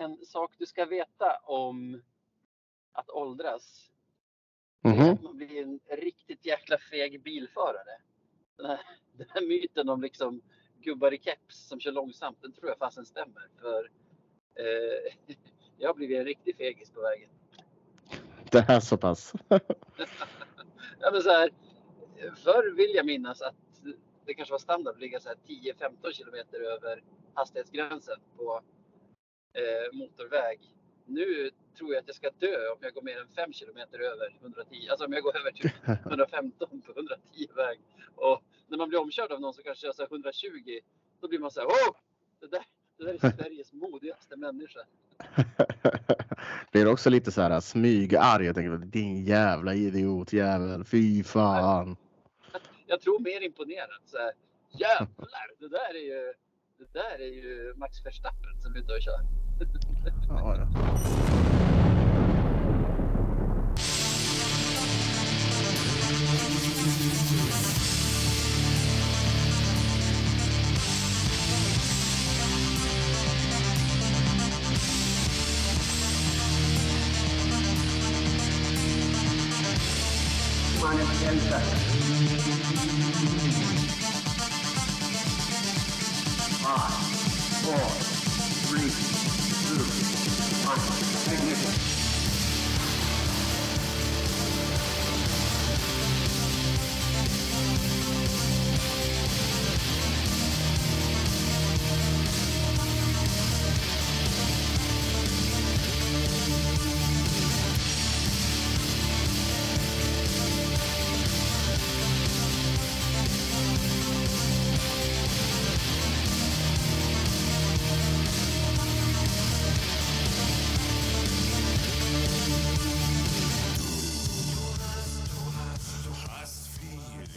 [0.00, 2.02] en sak du ska veta om
[2.92, 3.90] att åldras.
[4.84, 5.18] Mhm.
[5.22, 8.00] Man blir en riktigt jäkla feg bilförare.
[8.56, 8.80] Den här,
[9.12, 10.42] den här myten om liksom
[10.80, 13.48] gubbar i keps som kör långsamt, den tror jag fasen stämmer.
[13.60, 13.90] För
[14.54, 15.36] eh,
[15.78, 17.30] jag har blivit en riktig fegis på vägen.
[18.50, 19.32] Det här så pass.
[21.02, 21.50] Ja, men så här,
[22.36, 23.54] förr vill jag minnas att
[24.26, 27.02] det kanske var standard att ligga så här 10-15 kilometer över
[27.34, 28.62] hastighetsgränsen på
[29.52, 30.60] eh, motorväg.
[31.06, 34.36] Nu tror jag att jag ska dö om jag går mer än 5 kilometer över
[34.40, 34.88] 110.
[34.90, 35.72] Alltså om jag går över typ
[36.06, 37.80] 115 på 110 väg.
[38.14, 40.80] Och när man blir omkörd av någon som kanske kör så här 120,
[41.20, 41.96] då blir man så här, oh!
[42.40, 42.64] Det där,
[42.98, 44.80] det där är Sveriges modigaste människa.
[46.72, 48.46] Blir också lite så här smygarg.
[48.46, 50.84] Jag tänker din jävla idiotjävel.
[50.84, 51.96] Fy fan.
[52.86, 54.02] Jag tror mer imponerad.
[54.06, 54.32] Så här,
[54.72, 56.32] Jävlar, det där är ju,
[56.78, 59.20] det där är ju Max Verstappen som är ute och kör.
[60.28, 61.09] Ja, ja.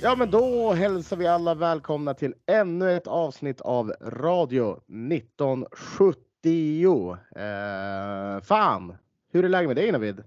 [0.05, 4.81] Ja, men då hälsar vi alla välkomna till ännu ett avsnitt av Radio
[5.11, 7.17] 1970.
[7.35, 8.97] Eh, fan,
[9.31, 10.23] hur är läget med dig Navid?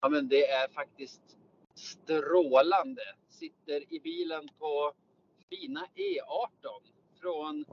[0.00, 1.20] Ja, men det är faktiskt
[1.74, 3.02] strålande.
[3.28, 4.92] Sitter i bilen på
[5.50, 6.80] fina E18
[7.20, 7.64] från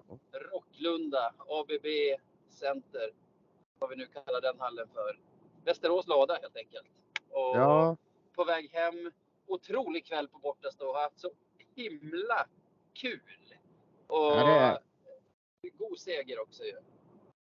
[0.51, 1.85] Rocklunda, ABB
[2.50, 3.09] Center,
[3.79, 5.19] vad vi nu kallar den hallen för.
[5.65, 6.88] Västerås lada helt enkelt.
[7.29, 7.97] Och Ja,
[8.35, 9.11] på väg hem.
[9.48, 10.94] Otrolig kväll på bortastå.
[10.94, 11.31] Har haft så
[11.76, 12.48] himla
[12.94, 13.22] kul.
[14.08, 14.46] Och Ja,
[15.62, 16.74] det är- god seger också ju.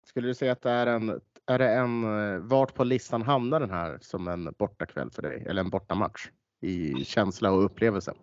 [0.03, 3.59] skulle du säga att det är en, är det en, eh, vart på listan hamnar
[3.59, 5.43] den här som en bortakväll för dig?
[5.47, 6.29] Eller en bortamatch
[6.61, 8.13] i känsla och upplevelse?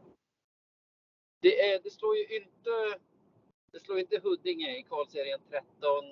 [1.42, 2.70] Det, är, det slår ju inte,
[3.72, 6.04] det slår inte Huddinge i kvalserien 13.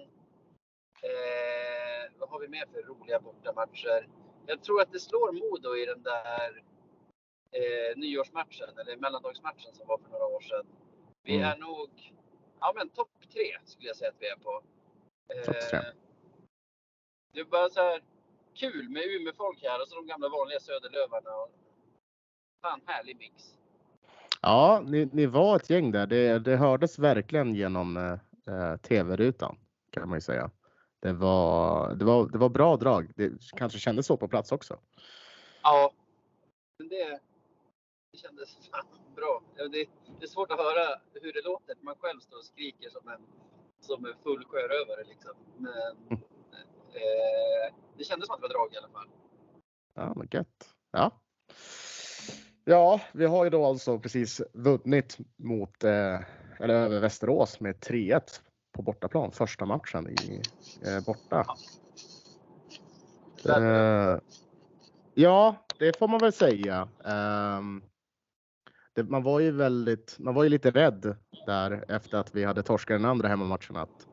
[1.03, 4.09] Eh, vad har vi mer för roliga bortamatcher?
[4.47, 6.63] Jag tror att det slår Modo i den där
[7.53, 10.67] eh, nyårsmatchen, eller mellandagsmatchen som var för några år sedan.
[11.23, 11.49] Vi Mm.
[11.49, 12.13] är nog
[12.61, 14.63] ja, men topp tre skulle jag säga att vi är på.
[15.35, 15.83] Eh.
[17.33, 18.03] Det är bara så här
[18.55, 21.31] kul med Umeå-folk här och så de gamla vanliga Söderlövarna.
[21.31, 21.51] Och,
[22.63, 23.55] fan, härlig mix.
[24.43, 26.07] Ja, ni, ni var ett gäng där.
[26.07, 29.59] Det, det hördes verkligen genom eh, tv-rutan
[29.91, 30.51] kan man ju säga.
[31.01, 33.13] Det var, det var, det var bra drag.
[33.17, 34.79] Det kanske kändes så på plats också.
[35.63, 35.93] Ja,
[36.79, 37.21] det
[38.19, 38.87] kändes fan
[39.17, 39.43] bra.
[39.57, 39.87] Ja, Det,
[40.19, 41.77] det är svårt att höra hur det låter.
[41.81, 43.23] Man själv står och skriker som en,
[43.81, 45.05] som en full sjörövare.
[45.05, 45.33] Liksom.
[45.57, 46.19] Men
[47.01, 49.09] eh, det kändes som att det var drag i alla fall.
[49.95, 50.75] Ja, men gött.
[50.91, 51.11] Ja.
[52.65, 56.21] Ja, vi har ju då alltså precis vunnit mot, eh,
[56.61, 58.21] eller över Västerås med 3-1
[58.73, 59.33] på bortaplan.
[59.33, 60.43] Första matchen i
[60.87, 61.47] eh, borta.
[63.45, 64.19] Eh,
[65.15, 66.89] ja, det får man väl säga.
[67.05, 67.83] Ehm,
[68.99, 71.17] det, man var ju väldigt, man var ju lite rädd
[71.47, 74.07] där efter att vi hade torskat den andra hemmamatchen att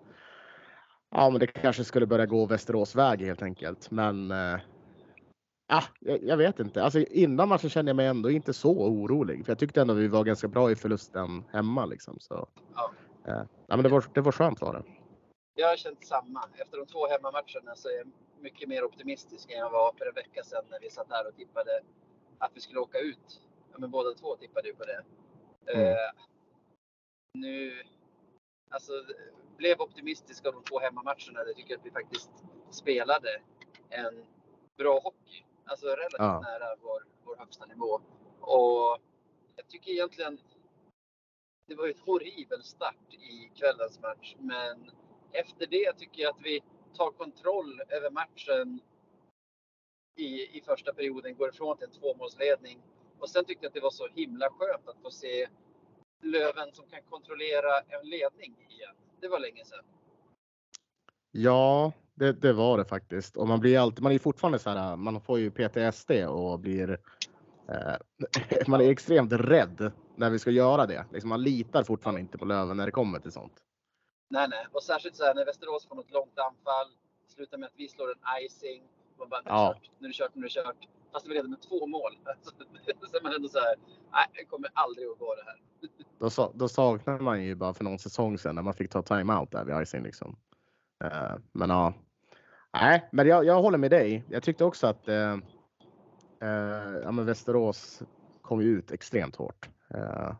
[1.11, 3.91] ja, men det kanske skulle börja gå Västerås väg helt enkelt.
[3.91, 4.59] Men eh,
[5.99, 6.83] jag, jag vet inte.
[6.83, 9.45] Alltså, innan matchen kände jag mig ändå inte så orolig.
[9.45, 11.85] För jag tyckte ändå vi var ganska bra i förlusten hemma.
[11.85, 12.91] Liksom, så, Ja.
[13.27, 14.83] eh, ja, men det, var, det var skönt var det.
[15.55, 16.43] Jag har känt samma.
[16.61, 18.07] Efter de två hemmamatcherna så är jag
[18.41, 21.35] mycket mer optimistisk än jag var för en vecka sedan när vi satt här och
[21.35, 21.71] tippade
[22.37, 23.41] att vi skulle åka ut.
[23.75, 25.03] Ja, men båda två tippade ju på det.
[25.73, 25.87] Mm.
[25.87, 26.11] Eh,
[27.33, 27.83] nu,
[28.69, 28.91] alltså,
[29.57, 31.43] blev optimistisk av de två hemmamatcherna.
[31.45, 32.31] Jag tycker att vi faktiskt
[32.71, 33.41] spelade
[33.89, 34.25] en
[34.77, 35.45] bra hockey.
[35.65, 36.39] Alltså relativt Ja.
[36.39, 38.01] nära vår, vår högsta nivå.
[38.39, 38.99] Och
[39.55, 40.39] jag tycker egentligen
[41.67, 44.35] det var ju en horribel start i kvällens match.
[44.39, 44.91] Men
[45.31, 46.63] efter det tycker jag att vi
[46.93, 48.79] tar kontroll över matchen
[50.15, 52.81] i, i första perioden, går ifrån till en tvåmålsledning.
[53.19, 55.47] Och sen tyckte jag att det var så himla skönt att få se
[56.21, 58.95] Löven som kan kontrollera en ledning igen.
[59.21, 59.83] Det var länge sedan.
[61.31, 63.37] Ja, det, det var det faktiskt.
[63.37, 66.99] Och man blir alltid, man är fortfarande så här, man får ju PTSD och blir,
[67.69, 67.95] eh,
[68.67, 71.05] man är extremt rädd när vi ska göra det.
[71.11, 73.53] Liksom man litar fortfarande inte på Löven när det kommer till sånt.
[74.29, 74.67] Nej, nej.
[74.71, 76.87] Och särskilt så här när Västerås får något långt anfall,
[77.27, 78.83] slutar med att vi slår en icing.
[79.17, 80.87] Man bara, nu är det kört, nu är det kört, nu är det kört.
[81.15, 82.11] Fast var redan med två mål.
[83.11, 83.75] Så är man ändå så här,
[84.11, 85.59] nej, det kommer aldrig att gå det här.
[86.37, 89.51] Då, då saknar man ju bara för någon säsong sedan när man fick ta timeout
[89.51, 90.35] där vid icing liksom.
[91.03, 91.93] Eh, men ja.
[92.73, 94.23] Nej, men jag, jag håller med dig.
[94.29, 95.37] Jag tyckte också att eh,
[97.03, 98.03] ja, men Västerås
[98.41, 99.69] kom ju ut extremt hårt.
[99.89, 100.39] Ja.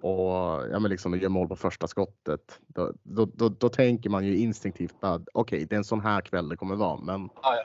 [0.00, 2.60] och ja, men liksom gör mål på första skottet.
[2.66, 6.20] Då, då, då, då tänker man ju instinktivt bara okej, det är en sån här
[6.20, 7.00] kväll det kommer vara.
[7.00, 7.64] Men, Ja, ja.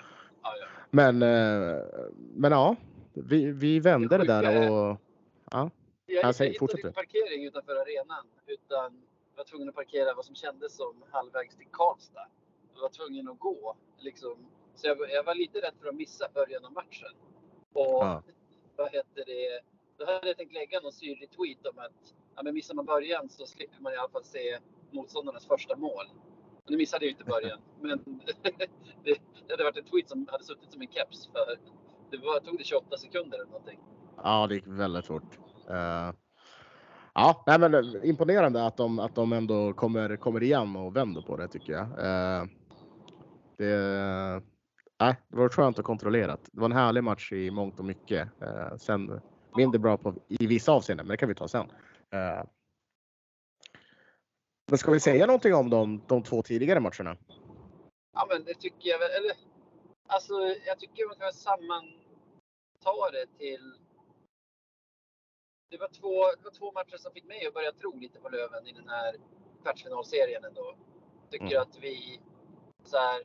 [0.91, 1.83] Men, eh,
[2.33, 2.75] men ja,
[3.13, 4.97] vi, vi vände det där är- och
[5.51, 5.69] ja,
[6.05, 9.01] Jag, jag säg- hittade inte parkering utanför arenan utan
[9.35, 12.27] var tvungen att parkera vad som kändes som halvvägs till Karlstad.
[12.73, 14.35] Jag var tvungen att gå liksom.
[14.75, 17.13] Så jag, var- jag var lite rädd för att missa början av matchen.
[17.73, 18.23] Och Ja.
[18.75, 19.61] vad heter det?
[19.97, 23.29] Då hade jag tänkt lägga någon syrlig tweet om att ja, men missar man början
[23.29, 24.57] så slipper man i alla fall se
[24.91, 26.05] motståndarnas första mål.
[26.69, 27.97] Nu missade jag ju inte början, men
[29.03, 29.17] det,
[29.47, 31.57] det hade varit en tweet som hade suttit som en keps för
[32.11, 33.79] det var, tog det 28 sekunder eller någonting.
[34.23, 35.39] Ja, det gick väldigt fort.
[35.69, 36.13] Uh,
[37.13, 41.21] ja, nej, men eh, imponerande att de, att de ändå kommer, kommer igen och vänder
[41.21, 41.83] på det tycker jag.
[41.83, 42.49] Uh,
[43.57, 44.43] det,
[44.99, 46.49] nej, det var skönt och kontrollerat.
[46.51, 48.27] Det var en härlig match i mångt och mycket.
[48.41, 49.21] Uh, sen
[49.57, 51.71] mindre bra på, i vissa avseenden, men det kan vi ta sen.
[54.71, 57.17] Men ska vi säga någonting om de, de två tidigare matcherna?
[58.13, 59.11] Ja, men det tycker jag väl.
[59.11, 59.31] Eller,
[60.07, 60.33] alltså,
[60.65, 63.73] jag tycker man kan sammanta det till.
[65.69, 68.29] Det var, två, det var två matcher som fick mig att börja tro lite på
[68.29, 69.15] Löven i den här
[69.63, 70.75] kvartsfinalserien ändå.
[71.31, 71.61] Tycker Mm.
[71.61, 72.21] att vi
[72.83, 73.23] så här.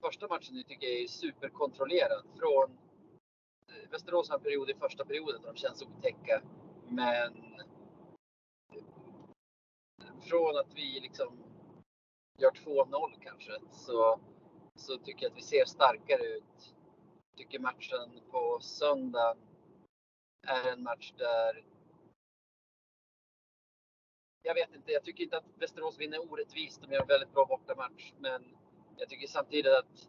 [0.00, 2.78] Första matchen nu tycker jag är superkontrollerad från
[3.90, 6.42] Västerås har en period i första perioden där de känns otäcka.
[6.88, 7.32] Men
[10.32, 11.44] från att vi liksom
[12.38, 14.20] gör 2-0 kanske så,
[14.74, 16.74] så tycker jag att vi ser starkare ut.
[17.30, 19.36] Jag Tycker matchen på söndag
[20.46, 21.64] är en match där
[24.42, 26.82] jag vet inte, jag tycker inte att Västerås vinner orättvist.
[26.82, 28.12] De gör en väldigt bra bortamatch.
[28.18, 28.56] Men
[28.96, 30.08] jag tycker samtidigt att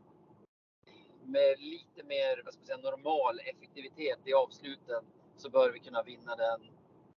[1.23, 5.03] med lite mer vad ska man säga, normal effektivitet i avsluten
[5.37, 6.61] så bör vi kunna vinna den.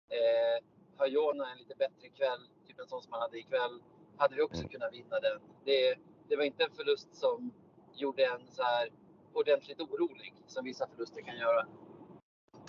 [0.09, 0.65] Eh,
[0.97, 2.49] har Jona en lite bättre kväll,
[2.83, 3.81] en sån som han hade ikväll,
[4.17, 4.69] hade vi också Mm.
[4.69, 5.41] kunnat vinna den.
[5.65, 5.95] Det,
[6.29, 7.51] det var inte en förlust som
[7.95, 8.89] gjorde en så här
[9.33, 11.67] ordentligt orolig som vissa förluster kan göra.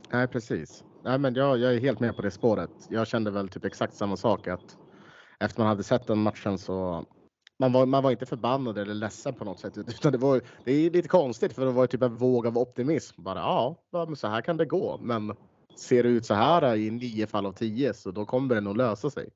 [0.10, 0.84] Nej, precis.
[1.04, 2.72] Nej, men jag, jag är helt med på det spåret.
[2.90, 4.78] Jag kände väl typ exakt samma sak att
[5.40, 7.06] efter man hade sett den matchen så
[7.60, 10.72] man var, man var inte förbannad eller ledsen på något sätt, utan det var det
[10.72, 13.24] är lite konstigt för det var typ en våg av optimism.
[13.24, 15.36] Bara ja, så här kan det gå, men
[15.80, 18.78] ser det ut så här i nio fall av tio så då kommer det nog
[18.78, 19.30] lösa sig.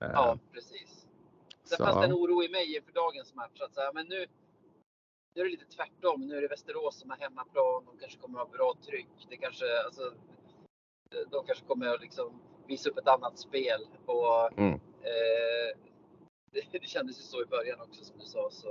[0.00, 1.06] Eh, Ja, precis.
[1.64, 3.60] Sen Så, fanns det en oro i mig inför dagens match.
[3.60, 4.26] Att så här, men nu,
[5.34, 6.26] nu är det lite tvärtom.
[6.26, 7.84] Nu är det Västerås som har hemmaplan.
[7.86, 9.26] De kanske kommer att ha bra tryck.
[9.30, 10.14] Det kanske, alltså,
[11.30, 13.86] de kanske kommer att liksom visa upp ett annat spel.
[14.06, 14.72] Och, Mm.
[15.02, 15.78] eh,
[16.52, 18.50] det, det kändes ju så i början också som du sa.
[18.50, 18.68] Så,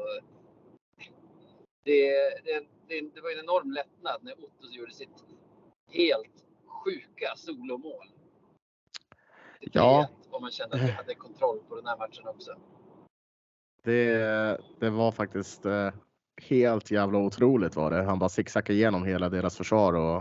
[1.85, 2.09] det,
[2.43, 5.25] det, det, det var en enorm lättnad när Otto gjorde sitt
[5.91, 8.07] helt sjuka solomål.
[9.59, 10.09] Till Ja.
[10.33, 12.51] 3-1, Och man kände att vi hade kontroll på den här matchen också.
[13.83, 15.89] Det, det var faktiskt eh,
[16.41, 18.03] helt jävla otroligt var det.
[18.03, 20.17] Han bara zigzaggade igenom hela deras försvar och,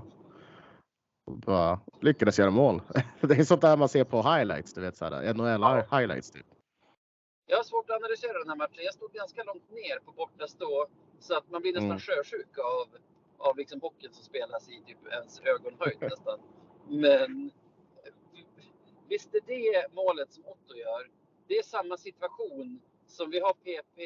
[1.26, 2.82] och bara lyckades göra mål.
[3.20, 5.98] Det är sånt där man ser på highlights, du vet så här, NHL Ja.
[5.98, 6.30] highlights.
[6.30, 6.46] Typ.
[7.46, 8.84] Jag har svårt att analysera den här matchen.
[8.84, 10.86] Jag stod ganska långt ner på borta stå
[11.20, 11.98] så att man blir nästan Mm.
[12.00, 12.86] sjösjuk av,
[13.48, 16.38] av liksom hockeyn som spelas i typ ens ögonhöjd nästan.
[16.88, 17.50] Men
[19.12, 21.02] visst är det målet som Otto gör.
[21.48, 23.98] Det är samma situation som vi har PP.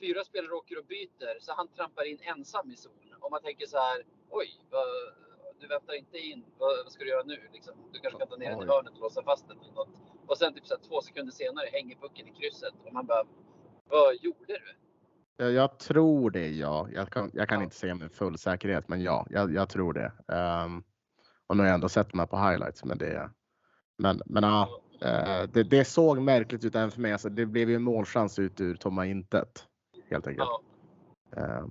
[0.00, 2.92] Fyra spelare åker och byter så han trampar in ensam i zon.
[3.20, 3.98] Om man tänker så här.
[4.30, 4.86] Oj, vad,
[5.60, 6.44] du väntar inte in.
[6.58, 7.38] Vad, vad ska du göra nu?
[7.52, 9.58] Liksom, du kanske kan ta ner den i hörnet och låsa fast den.
[9.60, 9.94] Eller något.
[10.26, 13.24] Och sen typ så här, två sekunder senare hänger pucken i krysset och man bara.
[13.88, 14.60] Vad gjorde du?
[15.36, 16.88] Jag, jag tror det, ja.
[16.94, 17.64] Jag kan, jag kan Ja.
[17.64, 20.12] inte säga med full säkerhet, men ja, jag, jag tror det.
[20.34, 20.84] Um,
[21.46, 23.30] och nu har jag ändå sett de här på highlights, men det.
[23.96, 27.12] Men, men ja, eh, det, det såg märkligt ut även för mig.
[27.12, 29.66] Alltså, det blev ju en målchans ut ur tomma intet.
[30.10, 30.48] helt enkelt.
[31.30, 31.42] Ja.
[31.42, 31.66] Eh,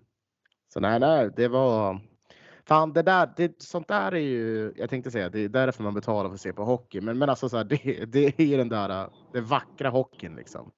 [0.68, 2.02] Så nej, nej, det var
[2.66, 5.94] Fan, det där, det, sånt där är ju, jag tänkte säga, det är därför man
[5.94, 7.02] betalar för att se på hockey.
[7.02, 10.72] Men, men alltså så här, det, det är ju den där, det vackra hockeyn liksom.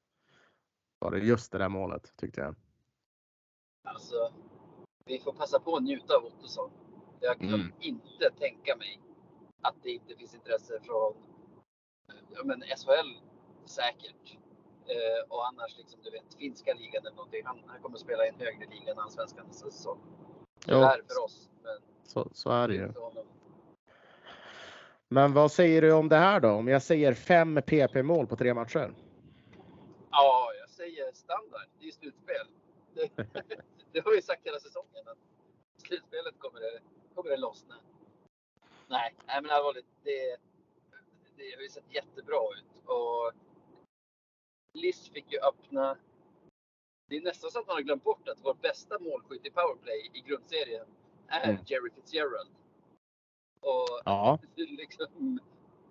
[0.99, 2.55] Var det just det där målet tyckte jag.
[3.87, 4.15] Alltså,
[5.05, 6.69] vi får passa på att njuta av Ottosson.
[7.19, 7.73] Jag kan Mm.
[7.79, 9.01] inte tänka mig
[9.61, 11.13] att det inte finns intresse från
[12.07, 13.19] ja, men SHL
[13.65, 14.37] säkert.
[14.87, 17.41] Eh, och annars liksom, du vet, finska ligan eller någonting.
[17.45, 19.99] Han, han kommer spela i en högre liga än allsvenskan nästa säsong.
[20.65, 22.93] Tyvärr för oss, men Så, så är det ju.
[25.07, 26.49] Men vad säger du om det här då?
[26.49, 28.93] Om jag säger fem PP-mål på tre matcher?
[30.11, 31.67] Ja, jag säger standard.
[31.79, 32.47] Det är ju slutspel.
[32.93, 33.09] Det,
[33.91, 35.07] det har vi sagt hela säsongen.
[35.07, 35.17] Att
[35.87, 36.79] slutspelet kommer det,
[37.15, 37.75] kommer det lossna.
[38.87, 39.85] Nej, nej men allvarligt.
[40.03, 40.37] Det,
[41.49, 42.83] det har ju sett jättebra ut.
[42.85, 43.31] Och
[44.73, 45.97] Liss fick ju öppna.
[47.07, 50.11] Det är nästan så att man har glömt bort att vår bästa målskytt i powerplay
[50.13, 50.85] i grundserien
[51.27, 51.63] är Mm.
[51.65, 52.49] Jerry Fitzgerald.
[53.61, 55.39] Och Ja, liksom,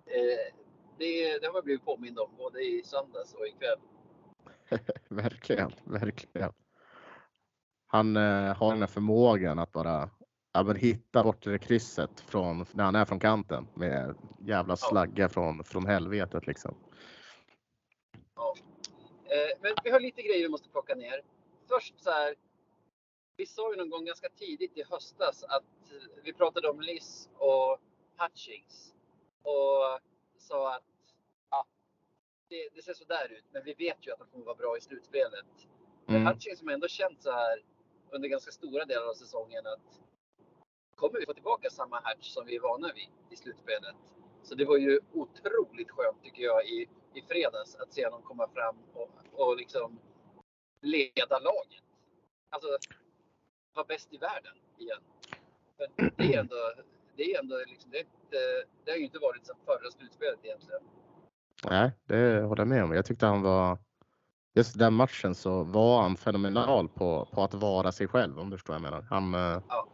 [0.05, 0.53] eh,
[0.97, 3.79] det, det har man blivit påmind om både i söndags och ikväll.
[5.09, 6.53] verkligen, verkligen.
[7.87, 10.09] Han eh, har den här förmågan att bara
[10.55, 15.29] ja, men hitta bort det krysset från när han är från kanten med jävla slagga
[15.29, 16.75] från, från helvetet liksom.
[19.25, 21.21] Eh, men vi har lite grejer vi måste plocka ner.
[21.69, 22.35] Först så här.
[23.37, 25.93] Vi sa ju någon gång ganska tidigt i höstas att
[26.23, 27.77] vi pratade om Liss och
[28.17, 28.93] Hutchings.
[29.41, 29.99] Och
[30.37, 30.83] sa att
[31.49, 31.65] ja,
[32.49, 34.77] det, det ser så där ut, men vi vet ju att han kommer vara bra
[34.77, 35.45] i slutspelet.
[36.07, 36.27] Mm.
[36.27, 37.63] Hutchings som ändå känt så här
[38.11, 40.04] under ganska stora delar av säsongen att
[40.95, 43.95] kommer vi få tillbaka samma Hutch som vi är vana vid i slutspelet?
[44.43, 48.47] Så det var ju otroligt skönt tycker jag i, i fredags att se honom komma
[48.47, 49.99] fram och, och liksom
[50.81, 51.83] leda laget.
[52.49, 52.67] Alltså
[53.73, 55.01] vara bäst i världen igen.
[55.77, 56.55] För det är ändå,
[57.15, 58.37] det är ändå liksom, det, inte,
[58.85, 60.81] det har ju inte varit som förra slutspelet egentligen.
[61.69, 62.93] Nej, det håller jag med om.
[62.93, 63.77] Jag tyckte han var
[64.53, 68.57] just den matchen så var han fenomenal på, på att vara sig själv om du
[68.57, 69.01] förstår vad jag menar.
[69.01, 69.87] Han, eh, Ja.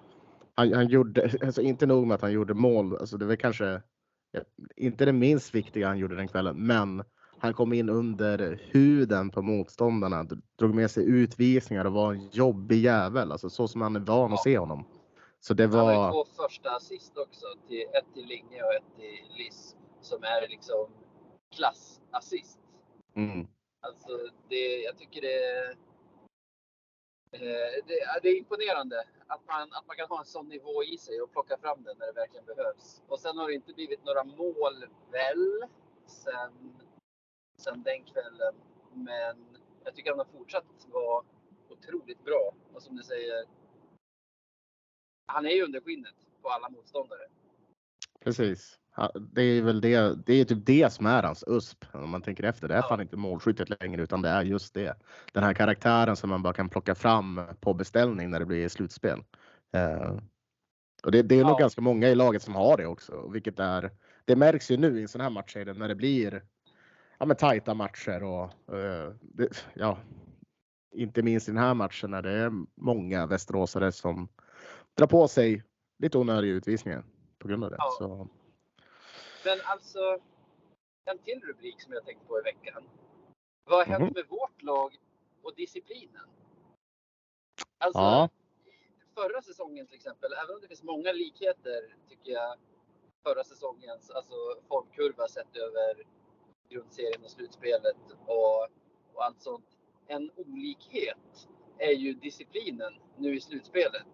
[0.61, 3.81] Han, han gjorde, alltså inte nog med att han gjorde mål, alltså det var kanske
[4.31, 4.41] ja,
[4.75, 7.03] inte det minst viktiga han gjorde den kvällen, men
[7.37, 10.23] han kom in under huden på motståndarna,
[10.59, 14.33] drog med sig utvisningar och var en jobbig jävel, alltså så som man är van
[14.33, 14.85] att se honom.
[15.39, 17.45] Så det Han har var, två första assist också.
[17.67, 19.75] Till, ett till Linge och ett till Liss.
[20.01, 20.87] Som är liksom
[21.55, 22.59] klassassist.
[23.15, 23.47] mm,
[23.81, 24.11] Alltså
[24.49, 25.77] det, jag tycker det, eh,
[27.33, 27.39] Eh,
[27.87, 31.21] det, det är imponerande att man, att man kan ha en sån nivå i sig
[31.21, 33.01] och plocka fram den när det verkligen behövs.
[33.07, 35.63] Och sen har det inte blivit några mål väl
[36.05, 36.77] sen,
[37.57, 38.55] sen den kvällen.
[38.93, 41.25] Men jag tycker han har fortsatt vara
[41.69, 42.53] otroligt bra.
[42.73, 43.45] Och som du säger,
[45.25, 47.27] han är ju under skinnet på alla motståndare.
[48.19, 48.80] precis.
[49.19, 52.43] Det är väl det, det är typ det som är hans USP om man tänker
[52.43, 52.67] efter.
[52.67, 54.97] Det är fan inte målskyttet längre utan det är just det.
[55.33, 59.23] Den här karaktären som man bara kan plocka fram på beställning när det blir slutspel.
[59.73, 60.17] Eh,
[61.03, 61.57] och det, det är nog Ja.
[61.57, 63.91] ganska många i laget som har det också, vilket är.
[64.25, 66.43] Det märks ju nu i en sån här matchserie när det blir
[67.19, 68.43] ja, men tajta matcher och
[68.77, 69.97] eh, det, ja,
[70.95, 74.27] inte minst i den här matchen när det är många västeråsare som
[74.97, 75.63] drar på sig
[75.99, 77.03] lite onödiga utvisningar
[77.39, 77.75] på grund av det.
[77.79, 77.89] Ja.
[77.99, 78.27] Så,
[79.45, 80.19] Men alltså,
[81.05, 82.83] en till rubrik som jag tänkt på i veckan.
[83.63, 84.13] Vad har hänt Mhm.
[84.15, 84.97] med vårt lag
[85.41, 86.29] och disciplinen?
[87.77, 88.29] Alltså, Ja.
[89.15, 92.57] förra säsongen till exempel, även om det finns många likheter tycker jag
[93.23, 94.33] förra säsongens alltså,
[94.67, 96.03] formkurva sett över
[96.69, 98.63] grundserien och slutspelet och,
[99.13, 99.77] och allt sånt.
[100.07, 104.07] En olikhet är ju disciplinen nu i slutspelet.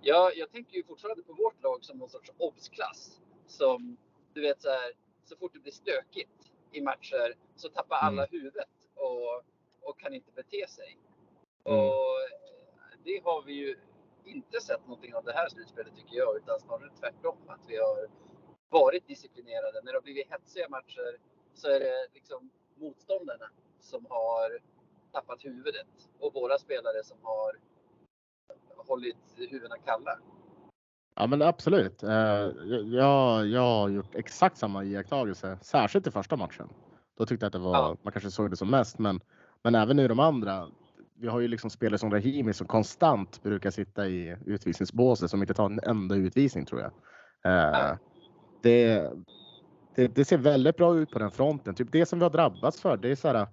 [0.00, 3.96] Jag, jag tänker ju fortfarande på vårt lag som någon sorts obsklass som
[4.36, 4.92] du vet så här,
[5.24, 9.42] så fort det blir stökigt i matcher så tappar alla huvudet och,
[9.82, 10.98] och kan inte bete sig.
[11.64, 11.78] Mm.
[11.78, 13.76] Och eh, det har vi ju
[14.24, 17.36] inte sett någonting av det här slutspelet tycker jag, utan snarare tvärtom.
[17.46, 18.08] Att vi har
[18.68, 19.80] varit disciplinerade.
[19.84, 21.18] När det har blivit hetsiga matcher
[21.54, 23.50] så är det liksom motståndarna
[23.80, 24.58] som har
[25.12, 27.56] tappat huvudet och våra spelare som har
[28.76, 30.18] hållit huvudena kalla.
[31.16, 32.02] Ja men absolut.
[32.02, 32.10] Eh,
[32.84, 36.68] jag, jag har gjort exakt samma iakttagelse, särskilt i första matchen.
[37.18, 37.96] Då tyckte jag att det var, Ja.
[38.02, 39.20] man kanske såg det som mest, men,
[39.64, 40.68] men även i de andra.
[41.18, 45.54] Vi har ju liksom spelare som Rahimi som konstant brukar sitta i utvisningsbåset som inte
[45.54, 46.90] tar en enda utvisning tror jag.
[47.44, 47.98] Eh, Ja.
[48.62, 49.10] det,
[49.94, 51.74] det, det ser väldigt bra ut på den fronten.
[51.74, 53.46] Typ det som vi har drabbats för, det är så här.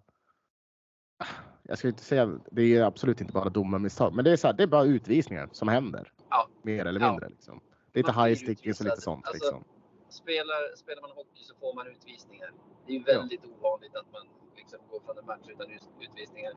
[1.63, 4.53] jag ska inte säga, det är absolut inte bara domarmisstag, men det är så här,
[4.53, 6.11] det är bara utvisningar som händer.
[6.33, 6.49] Ja.
[6.61, 7.09] Mer eller Ja.
[7.11, 7.61] mindre liksom.
[7.93, 9.63] Lite high stickers och lite sånt Alltså, liksom.
[10.09, 12.51] Spelar, spelar man hockey så får man utvisningar.
[12.85, 14.25] Det är ju väldigt ovanligt att man
[14.55, 16.53] liksom går från en match utan ut- utvisningar.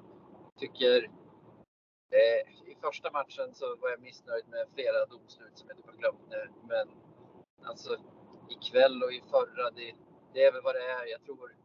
[0.61, 1.05] Tycker
[2.19, 2.41] eh,
[2.73, 6.25] i första matchen så var jag missnöjd med flera domslut som jag inte har glömt
[6.31, 6.43] nu.
[6.69, 6.87] Men
[7.71, 7.97] alltså
[8.49, 9.93] ikväll och i förra, det,
[10.35, 11.07] det är väl vad det är.
[11.07, 11.57] Jag tror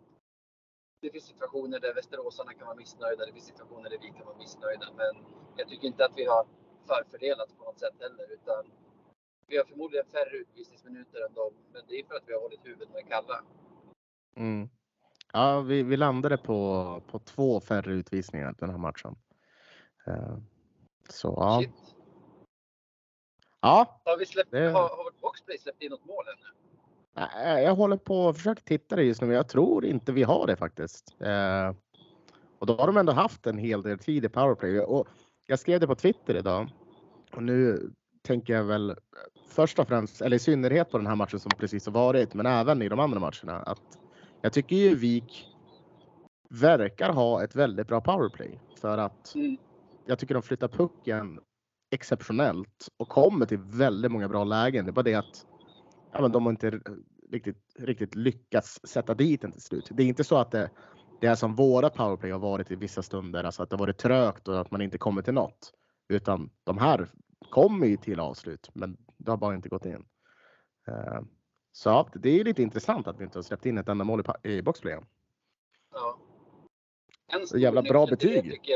[1.02, 3.26] det finns situationer där västeråsarna kan vara missnöjda.
[3.26, 4.88] Det finns situationer där vi kan vara missnöjda.
[4.98, 5.14] Men
[5.58, 6.46] jag tycker inte att vi har
[6.88, 8.34] förfördelats på något sätt heller.
[8.34, 8.66] Utan
[9.48, 11.54] vi har förmodligen färre utvisningsminuter än dem.
[11.74, 13.44] Men det är för att vi har hållit huvudet kalla.
[14.36, 14.70] Mm.
[15.34, 19.16] Ja, vi, vi landade på, på två färre utvisningar den här matchen.
[20.08, 20.38] Eh,
[21.10, 21.60] Så ja.
[21.62, 21.96] Shit.
[23.62, 26.48] ja, Har, vi släppt, Det- har, har vårt boxplay släppt in något mål ännu?
[27.14, 30.24] Nej, Jag håller på och försöker titta det just nu, men jag tror inte vi
[30.24, 31.16] har det faktiskt.
[31.22, 31.74] Eh,
[32.60, 34.80] och då har de ändå haft en hel del tid i powerplay.
[34.80, 35.08] Och
[35.52, 36.70] jag skrev det på Twitter idag.
[37.36, 37.92] Och nu
[38.22, 38.96] tänker jag väl
[39.48, 42.46] först och främst, eller i synnerhet på den här matchen som precis har varit, men
[42.46, 43.98] även i de andra matcherna, att
[44.42, 45.48] jag tycker ju Vik
[46.50, 49.58] verkar ha ett väldigt bra powerplay för att Mm.
[50.08, 51.40] jag tycker de flyttar pucken
[51.92, 54.86] exceptionellt och kommer till väldigt många bra lägen.
[54.86, 55.46] Det är bara det att
[56.14, 56.80] ja, men de har inte
[57.32, 59.90] riktigt, riktigt lyckats sätta dit den till slut.
[59.92, 60.70] Det är inte så att det,
[61.22, 64.48] det är som våra powerplay har varit i vissa stunder, alltså att det varit trögt
[64.48, 65.74] och att man inte kommer till något.
[66.08, 67.08] Utan de här
[67.50, 70.06] kommer ju till avslut, men det har bara inte gått in.
[70.88, 71.22] Eh,
[71.72, 74.62] Så det är lite intressant att vi inte har släppt in ett enda mål i,
[74.62, 75.06] boxplayen.
[75.94, 76.18] Ja.
[77.34, 78.44] En stor Jävla bra betyg.
[78.52, 78.72] tycker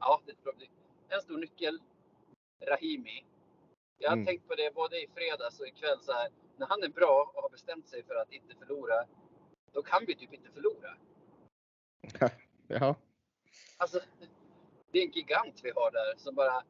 [0.00, 0.70] Ja, det är ett bra betyg.
[1.08, 1.78] En stor nyckel,
[2.70, 3.24] Rahimi.
[3.98, 4.26] Jag har Mm.
[4.26, 5.98] tänkt på det både i fredags och ikväll.
[6.00, 8.94] Så här, när han är bra och har bestämt sig för att inte förlora,
[9.72, 10.90] då kan vi typ inte förlora.
[12.68, 12.96] Ja,
[13.76, 14.00] Alltså,
[14.92, 16.62] det är en gigant vi har där som bara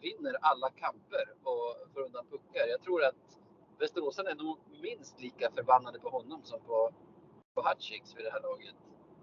[0.00, 2.66] vinner alla kamper och får undan puckar.
[2.68, 3.38] Jag tror att
[3.78, 6.90] Västeråsarna är nog minst lika förbannade på honom som på,
[7.54, 8.74] på Hutchings vid det här laget.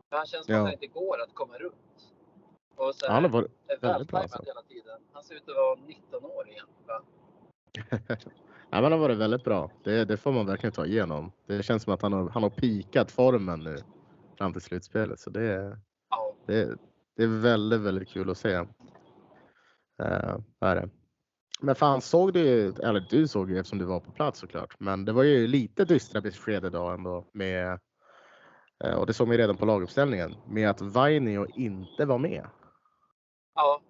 [0.10, 0.62] För han känns som Ja.
[0.62, 2.14] att det inte går att komma runt.
[2.76, 4.44] Och så han har här, varit väldigt bra, alltså.
[4.46, 5.02] hela tiden.
[5.14, 6.68] Han ser ut att vara 19 år igen.
[8.70, 9.72] Ja, men han har varit väldigt bra.
[9.84, 11.32] Det, det får man verkligen ta igenom.
[11.46, 13.78] Det känns som att han har, han har pikat formen nu
[14.38, 15.20] fram till slutspelet.
[15.20, 15.78] Så det, är-
[16.48, 16.78] det,
[17.16, 18.56] det är väldigt, väldigt kul att se.
[20.02, 20.90] Uh, är det.
[21.62, 25.06] Men fan såg du, eller du såg ju eftersom du var på plats såklart, men
[25.06, 27.80] det var ju lite dystra besked idag ändå med,
[28.84, 32.48] eh, och det såg vi redan på laguppställningen, med att Vainio inte var med.
[33.56, 33.82] ja.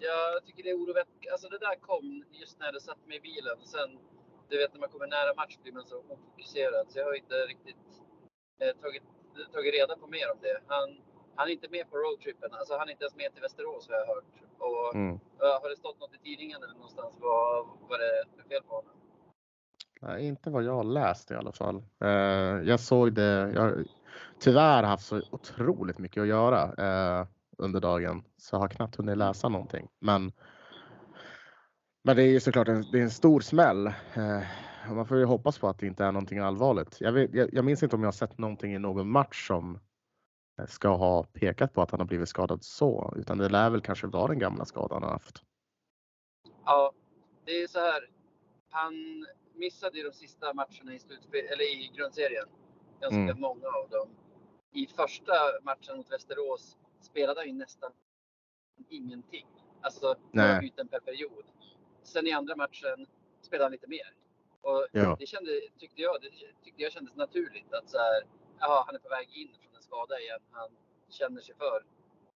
[0.00, 1.30] Jag tycker det är oroväckande.
[1.32, 3.56] Alltså det där kom just när det satt mig i bilen.
[3.64, 3.98] Sen,
[4.48, 6.86] du vet när man kommer nära match blir man så ofokuserad.
[6.90, 7.84] Så jag har inte riktigt
[8.62, 9.02] eh, tagit,
[9.52, 10.56] tagit reda på mer om det.
[10.66, 10.88] Han,
[11.36, 12.50] han är inte med på roadtrippen.
[12.52, 14.24] Alltså han är inte ens med till Västerås har jag hört.
[14.58, 15.14] Och Mm.
[15.14, 18.74] eh, har det stått något i tidningen eller någonstans vad, vad det är fel på
[18.74, 18.90] honom?
[20.00, 21.82] Nej, inte vad jag har läst i alla fall.
[22.04, 22.08] Eh,
[22.70, 23.52] jag såg det.
[23.54, 23.84] Jag har
[24.38, 27.26] tyvärr haft så otroligt mycket att göra eh,
[27.58, 29.88] under dagen så jag har knappt hunnit läsa någonting.
[29.98, 30.32] Men,
[32.04, 33.86] men det är ju såklart en, det är en stor smäll.
[33.86, 34.42] Eh,
[34.94, 37.00] man får ju hoppas på att det inte är någonting allvarligt.
[37.00, 39.80] Jag, vet, jag, jag minns inte om jag har sett någonting i någon match som
[40.58, 43.80] eh, ska ha pekat på att han har blivit skadad så, utan det lär väl
[43.80, 45.42] kanske vara den gamla skadan han haft.
[46.64, 46.92] Ja,
[47.44, 48.10] det är så här.
[48.70, 48.94] Han
[49.54, 52.46] missade ju de sista matcherna i slutspel, eller i grundserien.
[53.00, 53.40] Ganska Mm.
[53.40, 54.08] många av dem.
[54.72, 57.90] I första matchen mot Västerås spelade han ju nästan
[58.88, 59.46] ingenting.
[59.80, 61.44] Alltså några byten per period.
[62.02, 63.06] Sen i andra matchen
[63.42, 64.14] spelade han lite mer.
[64.62, 65.16] Och Ja.
[65.20, 66.30] det kände, tyckte jag, det
[66.64, 68.22] tyckte jag kändes naturligt att så här,
[68.58, 70.40] jaha, han är på väg in från en skada igen.
[70.50, 70.68] Han
[71.10, 71.84] känner sig för.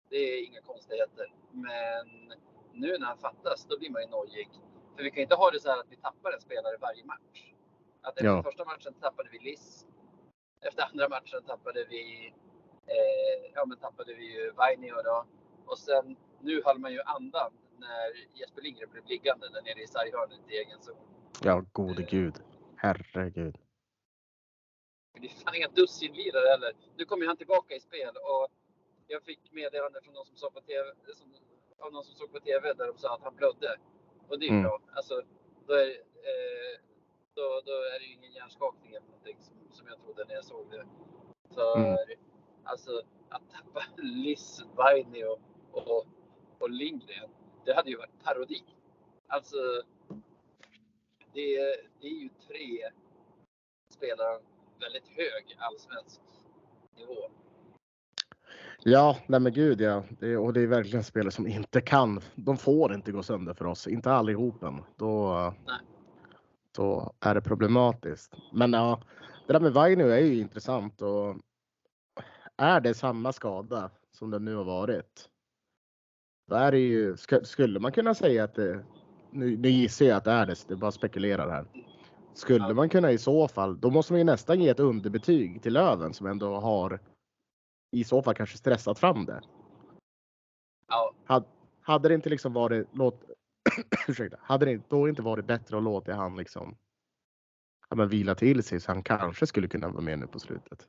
[0.10, 1.34] Det är inga konstigheter.
[1.52, 2.34] Men
[2.74, 4.50] nu när han fattas, då blir man ju nojig.
[4.96, 7.54] För vi kan inte ha det så här att vi tappar en spelare varje match.
[8.02, 8.44] Att efter Ja.
[8.44, 9.86] första matchen tappade vi Liss.
[10.62, 12.34] Efter andra matchen tappade vi,
[12.88, 15.26] eh, ja men tappade vi ju Vainio då.
[15.66, 19.88] Och sen, nu höll man ju andan när Jesper Lindgren blev liggande där nere i
[19.88, 20.96] sarghörnet i egen zon.
[21.44, 22.36] Ja, gode gud.
[22.76, 23.56] Herregud.
[25.14, 26.72] Det är fan inga dussinlirare heller.
[26.98, 28.48] Nu kommer han tillbaka i spel och
[29.08, 30.84] jag fick meddelande från någon som såg på TV,
[31.16, 31.34] som,
[31.80, 33.78] av någon som såg på TV där de sa att han blödde.
[34.28, 34.64] Och det är ju Mm.
[34.64, 34.80] bra.
[34.94, 35.22] Alltså,
[35.68, 35.90] då är,
[36.30, 36.74] eh,
[37.34, 40.46] då, då är det ju ingen hjärnskakning eller någonting som, som jag trodde när jag
[40.46, 40.86] såg det.
[41.54, 42.20] För Mm.
[42.64, 45.26] alltså att tappa Liss, Vainio
[45.72, 46.06] och, och,
[46.60, 47.30] och Lindgren,
[47.66, 48.64] det hade ju varit parodi.
[49.28, 49.58] Alltså,
[51.34, 52.90] det, är- det är ju tre
[53.94, 54.40] spelare
[54.80, 56.22] väldigt hög allsvensk
[56.98, 57.30] nivå.
[58.84, 60.04] Ja, nej men gud ja.
[60.20, 62.22] Det, och det är verkligen spelare som inte kan.
[62.36, 64.82] De får inte gå sönder för oss, inte allihopen.
[64.96, 65.34] Då,
[65.68, 65.76] Nej.
[66.76, 68.36] då är det problematiskt.
[68.54, 69.02] Men ja,
[69.48, 71.36] det där med Vainio är ju intressant och
[72.58, 75.30] är det samma skada som det nu har varit?
[76.48, 78.86] Då är det ju, sk- skulle man kunna säga att det,
[79.32, 81.66] nu, nu gissar jag att det är det, det bara spekulerar här.
[82.34, 82.74] Skulle Ja.
[82.74, 86.14] man kunna i så fall, då måste man ju nästan ge ett underbetyg till Löven
[86.14, 87.00] som ändå har
[87.92, 89.42] i så fall kanske stressat fram det.
[90.88, 91.46] Ja, Hade,
[91.82, 93.24] hade det inte liksom varit, låt,
[94.08, 96.78] ursäkta, hade det då inte varit bättre att låta han liksom
[97.90, 100.88] ja, men vila till sig så han kanske skulle kunna vara med nu på slutet?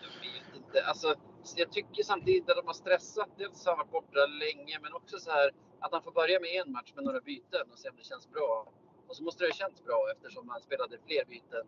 [0.00, 0.84] jag vet inte.
[0.86, 1.14] Alltså,
[1.56, 3.28] jag tycker samtidigt att de har stressat.
[3.38, 5.50] Dels har han varit borta länge, men också så här
[5.84, 8.30] att han får börja med en match med några byten och se om det känns
[8.30, 8.72] bra.
[9.08, 11.66] Och så måste det ha känts bra eftersom han spelade fler byten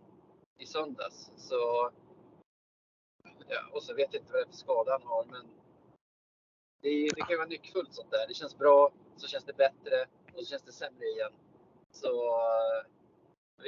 [0.58, 1.30] i söndags.
[1.36, 1.90] Så,
[3.48, 5.46] ja, och så vet jag inte vad det är för skada han har, men
[6.82, 8.26] det, är- det kan ju vara nyckfullt sånt där.
[8.28, 11.32] Det känns bra, så känns det bättre och så känns det sämre igen.
[11.90, 12.36] Så...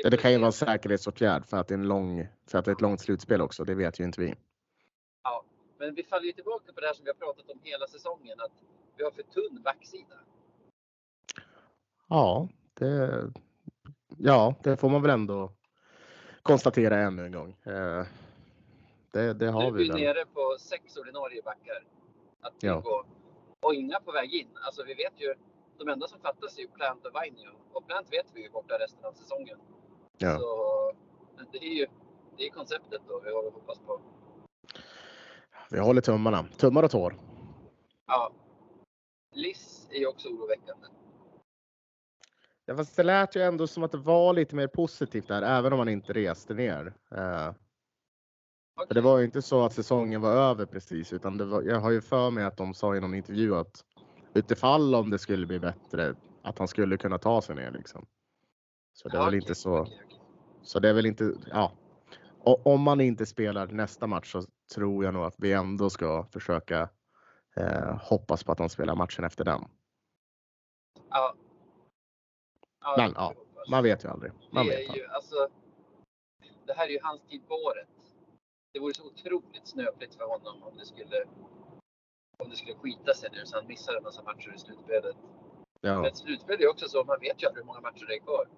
[0.05, 2.65] eh, det kan ju vara en säkerhetsåtgärd för att det är en lång, för att
[2.65, 3.65] det är ett långt slutspel också.
[3.65, 4.35] Det vet ju inte vi.
[5.23, 5.45] Ja,
[5.79, 8.41] men vi faller ju tillbaka på det här som vi har pratat om hela säsongen,
[8.41, 8.53] att
[8.97, 10.19] vi har för tunn backsida.
[12.09, 13.23] Ja, det,
[14.19, 15.53] ja, det får man väl ändå
[16.43, 17.57] konstatera ännu en gång.
[17.67, 18.05] Eh,
[19.11, 20.01] Det, det nu har är vi vi väl.
[20.01, 21.85] nere på sex ordinarie backar.
[22.41, 22.81] Att Ja.
[22.81, 23.05] gå,
[23.61, 24.49] och inga på väg in.
[24.67, 25.35] Alltså vi vet ju,
[25.79, 27.49] de enda som fattas är ju Plant och Vainio.
[27.73, 29.59] Och Plant vet vi ju är borta resten av säsongen.
[30.19, 30.39] Ja.
[30.39, 30.93] Så
[31.53, 31.87] det är ju
[32.37, 34.01] det är konceptet då vi att hoppas på.
[35.71, 36.45] Vi håller tummarna.
[36.57, 37.15] Tummar och tår.
[38.07, 38.33] Ja.
[39.35, 40.87] Liss är ju också oroväckande.
[42.69, 45.73] Ja, fast det lät ju ändå som att det var lite mer positivt där, även
[45.73, 46.87] om man inte reste ner.
[47.11, 47.53] Eh,
[48.87, 51.81] För det var ju inte så att säsongen var över precis, utan det var, jag
[51.81, 53.85] har ju för mig att de sa i någon intervju att
[54.35, 58.07] utifall om det skulle bli bättre, att han skulle kunna ta sig ner liksom.
[58.93, 59.79] Så det är Ja, väl inte så.
[59.81, 60.01] okej.
[60.63, 61.73] Så det är väl inte, ja.
[62.41, 64.43] Och om man inte spelar nästa match så
[64.75, 66.89] tror jag nog att vi ändå ska försöka
[67.57, 69.65] eh, hoppas på att de spelar matchen efter den.
[71.11, 71.35] Ja.
[72.97, 73.35] Men, ja.
[73.71, 74.33] Man vet ju aldrig.
[74.51, 75.49] Man det vet ju, alltså,
[76.67, 77.89] det här är ju hans tid på året.
[78.73, 81.25] Det vore så otroligt snöpligt för honom om det skulle
[82.43, 85.17] om det skulle skita sig nu så han missar en massa matcher i slutspelet.
[85.81, 88.21] Ja, Men slutspel är också så, man vet ju aldrig hur många matcher det är
[88.21, 88.49] kvar.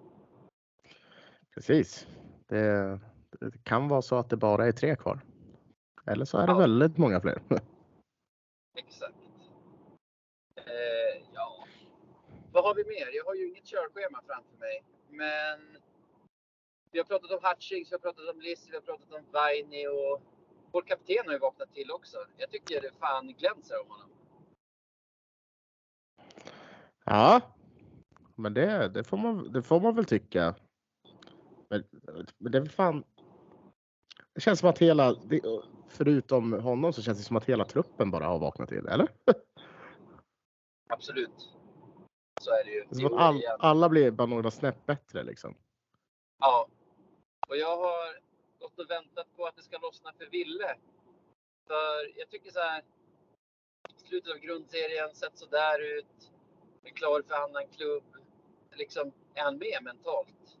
[1.53, 2.07] precis.
[2.47, 2.99] Det,
[3.39, 5.19] det kan vara så att det bara är tre kvar.
[6.05, 6.57] Eller så är det Ja.
[6.57, 7.41] väldigt många fler.
[8.77, 9.15] Exakt.
[10.55, 11.65] Eh, ja.
[12.53, 13.15] Vad har vi mer?
[13.15, 14.83] Jag har ju inget körschema framför mig.
[15.09, 15.77] Men
[16.91, 19.87] vi har pratat om Hutchings, vi har pratat om Liss, vi har pratat om Vaini
[19.87, 20.21] och
[20.71, 22.17] vår kapten har ju vaknat till också.
[22.37, 24.09] Jag tycker det fan glänser om honom.
[27.05, 27.41] Ja,
[28.35, 30.55] men det, det, får man, det får man väl tycka.
[31.69, 31.83] Men,
[32.37, 33.03] men det är fan.
[34.33, 35.15] Det känns som att hela,
[35.87, 39.07] förutom honom så känns det som att hela truppen bara har vaknat till, eller?
[40.89, 41.51] Absolut.
[42.41, 42.85] Så är det ju.
[42.89, 45.55] Det är all, alla blir bara några snäpp bättre liksom.
[46.39, 46.67] Ja.
[47.47, 48.19] Och jag har
[48.59, 50.75] gått och väntat på att det ska lossna för Ville.
[51.67, 52.83] För jag tycker så här.
[53.95, 56.31] Slutet av grundserien sett så där ut.
[56.83, 58.03] Är klar för annan klubb.
[58.71, 60.57] Liksom, är han med mentalt?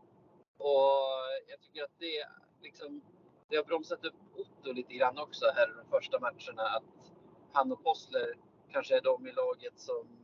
[0.57, 1.01] Och
[1.47, 2.27] jag tycker att det
[2.61, 3.01] liksom.
[3.49, 6.63] Det har bromsat upp Otto lite grann också här i de första matcherna.
[6.63, 7.13] Att
[7.53, 8.37] han och Possler
[8.71, 10.20] kanske är de i laget som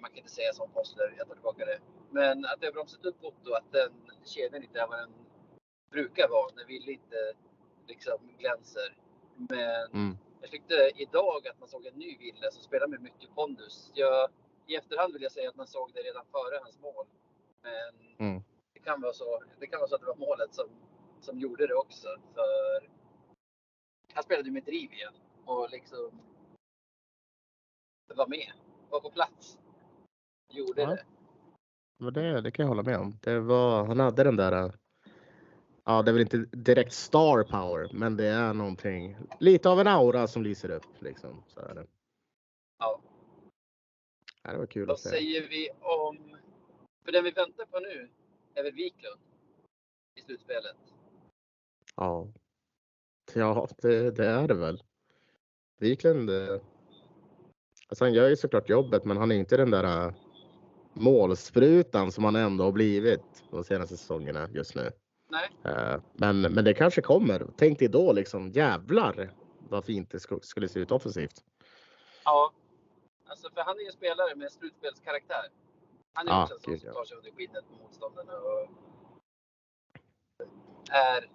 [0.00, 1.80] man kan inte säga som Possler, jag tar tillbaka det.
[2.10, 3.92] Men att det har bromsat upp Otto, att den
[4.24, 5.12] kedjan inte är vad den
[5.90, 7.32] brukar vara när Wille inte
[7.86, 8.96] liksom glänser.
[9.36, 10.18] Men Mm.
[10.40, 13.90] jag tyckte idag att man såg en ny Wille som spelar med mycket pondus.
[13.94, 14.30] Jag,
[14.66, 17.06] I efterhand vill jag säga att man såg det redan före hans mål.
[17.62, 18.42] Men Mm.
[18.72, 20.68] det, kan vara så, det kan vara så att det var målet som,
[21.20, 22.08] som gjorde det också.
[22.34, 22.90] För
[24.14, 26.20] han spelade med driv igen och liksom
[28.14, 28.52] var med,
[28.90, 29.58] var på plats.
[30.52, 30.88] Gjorde Ja.
[30.88, 31.02] det.
[31.98, 33.18] Men det, det kan jag hålla med om.
[33.22, 34.52] Det var, han hade den där.
[34.64, 34.72] äh,
[35.84, 39.16] Ja, det är väl inte direkt star power, men det är någonting.
[39.40, 41.42] Lite av en aura som lyser upp liksom.
[41.46, 41.86] Så är det.
[42.78, 43.00] Ja.
[44.42, 45.08] Ja, det var kul Vad att se.
[45.08, 46.36] säger vi om...
[47.04, 48.08] För den vi väntar på nu
[48.54, 49.20] är väl Wiklund
[50.14, 50.76] i slutspelet.
[51.96, 52.28] Ja.
[53.34, 54.82] Ja, det, det är det väl.
[55.78, 56.30] Wiklund.
[56.30, 56.60] eh,
[57.88, 60.14] Alltså han gör ju såklart jobbet, men han är inte den där äh,
[60.92, 64.90] målsprutan som han ändå har blivit de senaste säsongerna just nu.
[65.28, 67.46] Nej, Eh, Men, men det kanske kommer.
[67.56, 71.44] Tänk dig då liksom jävlar vad fint det sk- skulle se ut offensivt.
[72.24, 72.52] Ja.
[73.26, 75.48] Alltså för han är ju en spelare med slutspelskaraktär.
[76.12, 78.68] Han är Ja, också en sån som tar sig under skinnet på motståndarna och
[80.90, 81.30] är,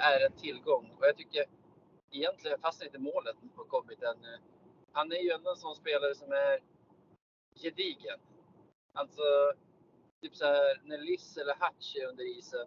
[0.00, 0.90] är en tillgång.
[0.98, 1.44] Och jag tycker
[2.10, 4.38] egentligen, fast inte målet har kommit ännu,
[4.92, 6.58] han är ju ändå en sån spelare som är
[7.62, 8.18] gedigen.
[8.92, 9.22] Alltså,
[10.22, 12.66] typ så här när Liss eller Hatch är under isen,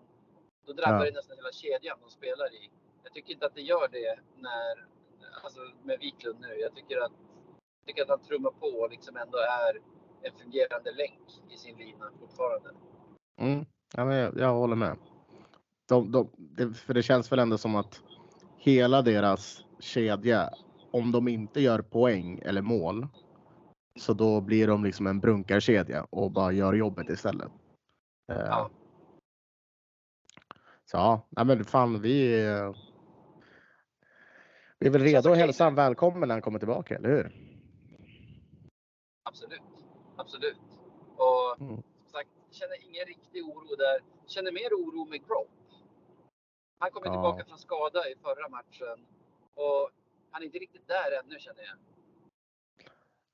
[0.66, 1.06] då drabbar Ja.
[1.06, 2.70] det nästan hela kedjan de spelar i.
[3.04, 4.88] Jag tycker inte att det gör det när,
[5.44, 6.56] alltså med Wiklund nu.
[6.56, 7.12] Jag tycker att,
[7.80, 9.82] jag tycker att han trummar på och liksom ändå är
[10.22, 12.70] en fungerande länk i sin lina fortfarande.
[13.42, 13.66] Mm.
[13.96, 14.98] Ja, men jag, jag håller med.
[15.88, 18.02] De, de, det, för det känns väl ändå som att
[18.58, 20.50] hela deras kedja,
[20.92, 23.08] om de inte gör poäng eller mål,
[24.00, 27.52] så då blir de liksom en brunkarkedja och bara gör jobbet istället.
[28.32, 28.70] Eh, Ja.
[30.86, 32.28] Så ja, men fan vi,
[34.80, 37.32] vi är väl redo att hälsa honom välkommen när han kommer tillbaka, eller hur?
[39.24, 39.62] Absolut.
[40.18, 40.58] Absolut.
[41.18, 41.76] Och Mm.
[41.76, 44.00] som sagt, känner ingen riktig oro där.
[44.28, 45.52] Känner mer oro med Grope.
[46.80, 47.14] Han kom ju Ja.
[47.14, 49.06] tillbaka från skada i förra matchen.
[49.54, 49.90] Och
[50.32, 51.78] han är inte riktigt där ännu känner jag.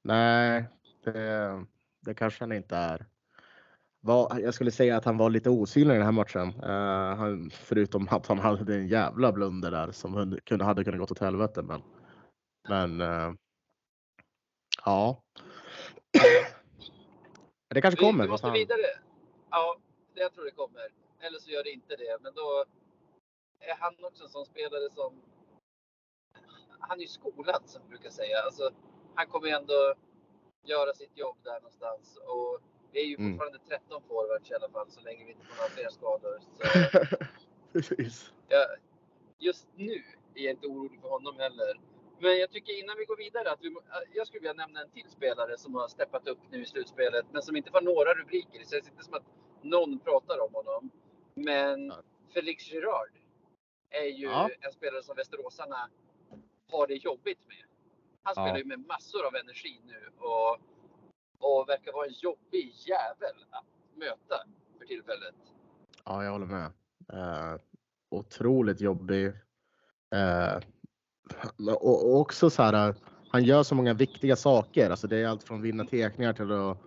[0.04, 0.66] Nej,
[1.04, 1.66] det,
[2.02, 3.06] det kanske han inte är.
[4.04, 6.48] Var, jag skulle säga att han var lite osynlig i den här matchen.
[6.64, 11.12] Eh, han, förutom att han hade en jävla blunder där som kunde, hade kunnat gått
[11.12, 11.62] åt helvete.
[11.62, 11.82] Men,
[12.70, 13.34] men eh,
[14.86, 15.24] ja.
[17.70, 18.24] Det kanske kommer.
[18.24, 18.88] vi måste vidare.
[19.50, 19.78] Ja,
[20.14, 20.88] det jag tror det kommer.
[21.20, 22.18] Eller så gör det inte det.
[22.22, 22.66] Men då
[23.60, 25.22] är han också en sån spelare som...
[26.80, 28.38] Han är ju skolad som vi brukar säga.
[28.46, 28.72] Alltså,
[29.16, 29.94] han kommer ändå
[30.64, 32.18] göra sitt jobb där någonstans.
[32.18, 32.60] Och
[32.92, 33.32] vi är ju Mm.
[33.32, 36.40] fortfarande 13 forwards i alla fall så länge vi inte får några fler skador.
[36.40, 37.16] Så
[37.74, 38.34] Precis.
[38.48, 38.68] jag,
[39.40, 40.04] just nu
[40.36, 41.80] är jag inte orolig för honom heller.
[42.20, 43.76] Men jag tycker innan vi går vidare att vi,
[44.14, 47.42] jag skulle vilja nämna en till spelare som har steppat upp nu i slutspelet men
[47.42, 48.60] som inte får några rubriker.
[48.60, 49.24] Det känns inte som att
[49.62, 50.90] någon pratar om honom.
[51.34, 52.02] Men Ja.
[52.34, 53.12] Felix Girard
[53.90, 54.50] är ju Ja.
[54.62, 55.90] en spelare som västeråsarna
[56.72, 57.64] har det jobbigt med.
[58.24, 58.44] Han Ja.
[58.44, 60.58] spelar ju med massor av energi nu och,
[61.40, 64.36] och verkar vara en jobbig jävel att möta
[64.80, 65.36] för tillfället.
[66.06, 66.72] Ja, jag håller med.
[67.14, 67.62] Eh,
[68.12, 69.28] otroligt jobbig.
[70.16, 70.60] Eh,
[71.68, 72.96] och, också så här,
[73.32, 74.90] han gör så många viktiga saker.
[74.90, 76.78] Alltså det är allt från vinna tekningar till att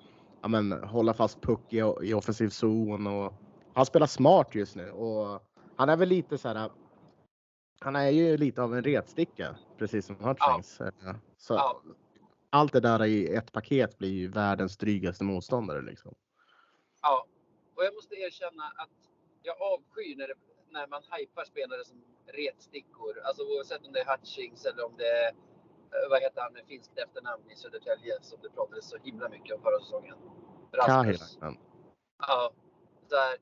[0.42, 3.07] ja, men, hålla fast puck i, i offensiv zon.
[3.07, 3.33] Och,
[3.75, 5.40] han spelar smart just nu och
[5.77, 6.70] han är väl lite så här.
[7.85, 10.81] Han är ju lite av en retsticka, precis som Hutchings.
[10.81, 11.83] Eh, Så Ja.
[12.51, 15.83] allt det där i ett paket blir ju världens drygaste motståndare.
[15.83, 16.14] Liksom.
[17.03, 17.27] Ja,
[17.75, 18.90] och jag måste erkänna att
[19.42, 20.35] jag avskyr när, det,
[20.68, 23.18] när man hypar spelare som retstickor.
[23.25, 26.64] Alltså oavsett om det är Hutchings eller om det är, eh, vad heter han med
[26.66, 30.16] finskt efternamn i Södertälje som det pratades så himla mycket om förra säsongen.
[30.73, 31.59] Kahilainen.
[32.18, 32.53] Ja,
[33.09, 33.37] så här,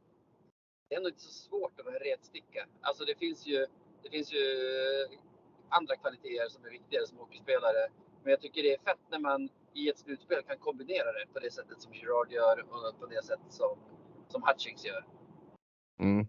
[0.89, 2.67] det är ändå inte så svårt att vara retsticka.
[2.81, 3.67] Alltså det finns ju,
[4.03, 5.19] det finns ju eh,
[5.69, 7.89] andra kvaliteter som är viktigare som hockeyspelare.
[8.23, 11.39] Men jag tycker det är fett när man i ett slutspel kan kombinera det på
[11.41, 13.79] det sättet som Girard gör och på det sättet som,
[14.29, 15.05] som Hutchings gör.
[16.01, 16.27] Mm.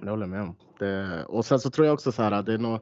[0.00, 0.56] Det håller jag med om.
[0.78, 2.80] Det, och sen så tror jag också så här att det är nog.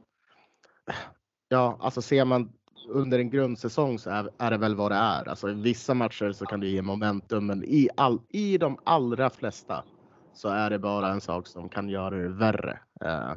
[1.48, 2.52] Ja, alltså ser man
[2.88, 5.28] under en grundsäsong så är, är det väl vad det är.
[5.28, 9.30] Alltså i vissa matcher så kan det ge momentum, men i, all, i de allra
[9.30, 9.84] flesta
[10.34, 12.80] så är det bara en sak som kan göra det värre.
[13.00, 13.34] Eh,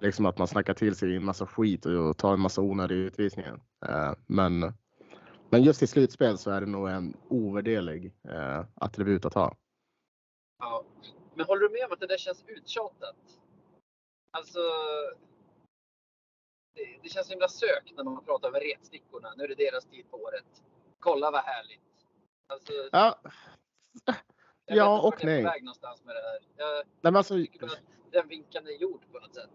[0.00, 3.60] liksom att man snackar till sig en massa skit och, tar en massa onödiga utvisningar.
[3.86, 4.72] Eh, men,
[5.50, 9.56] men just i slutspel så är det nog en ovärderlig eh, attribut att ha.
[10.58, 10.84] Ja.
[11.34, 13.16] Men håller du med om att det där känns uttjatat?
[14.30, 14.58] Alltså.
[16.74, 19.34] Det, det känns så himla sökt när man pratar om retstickorna.
[19.36, 20.62] Nu är det deras tid på året.
[20.98, 21.80] Kolla vad härligt.
[22.46, 23.18] Alltså, Ja,
[24.76, 25.44] jag ja vet inte och vart jag är nej.
[25.44, 26.38] på väg någonstans med det här.
[26.56, 27.34] Jag nej men alltså,
[28.12, 29.50] den vinkeln är gjord på något sätt.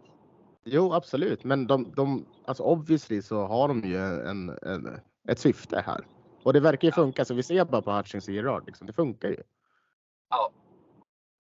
[0.64, 5.84] Jo, absolut, men de, de alltså obviously så har de ju en, en, ett syfte
[5.86, 6.06] här
[6.48, 7.26] och det verkar ju funka.
[7.26, 8.88] Så vi ser bara på Hutchings och Gerard, liksom.
[8.88, 9.44] det funkar ju.
[10.30, 10.52] Ja,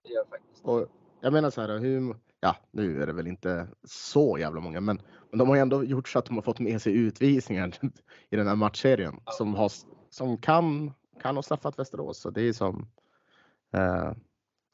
[0.03, 0.65] det gör faktiskt.
[0.65, 0.87] Och
[1.21, 5.01] jag menar så här, hur, ja, nu är det väl inte så jävla många, men,
[5.29, 7.73] men de har ju ändå gjort så att de har fått med sig utvisningar
[8.29, 9.31] i den här matchserien Ja.
[9.31, 9.71] som har,
[10.09, 12.19] som kan, kan ha straffat Västerås.
[12.19, 12.87] Så det är som,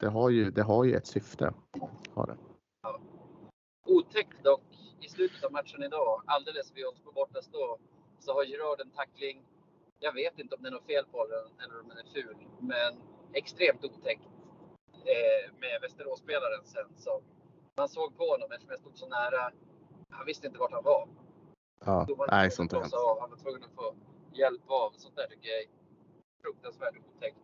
[0.00, 1.54] det har ju, det har ju ett syfte.
[2.14, 2.36] Har det.
[3.86, 4.62] Otäckt dock,
[5.00, 7.78] i slutet av matchen idag, alldeles vid oss på bortastå,
[8.18, 9.46] så har Gerard en tackling.
[9.98, 12.36] Jag vet inte om det är något fel på den eller om den är ful,
[12.60, 13.00] men
[13.32, 14.28] extremt otäckt
[14.92, 17.20] eh, med Västeråsspelaren sen som
[17.76, 19.52] man såg på honom eftersom jag stod så nära.
[20.10, 21.08] han visste inte vart han var.
[21.84, 23.20] Ja, Domaren nej, sånt blåsa av.
[23.20, 23.94] Han var tvungen att få
[24.32, 24.90] hjälp av.
[24.96, 25.68] Sånt där tycker jag är
[26.42, 27.36] fruktansvärt otäckt.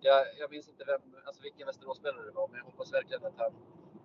[0.00, 3.38] Jag, jag minns inte vem, alltså vilken Västeråsspelare det var, men jag hoppas verkligen att,
[3.38, 3.52] han,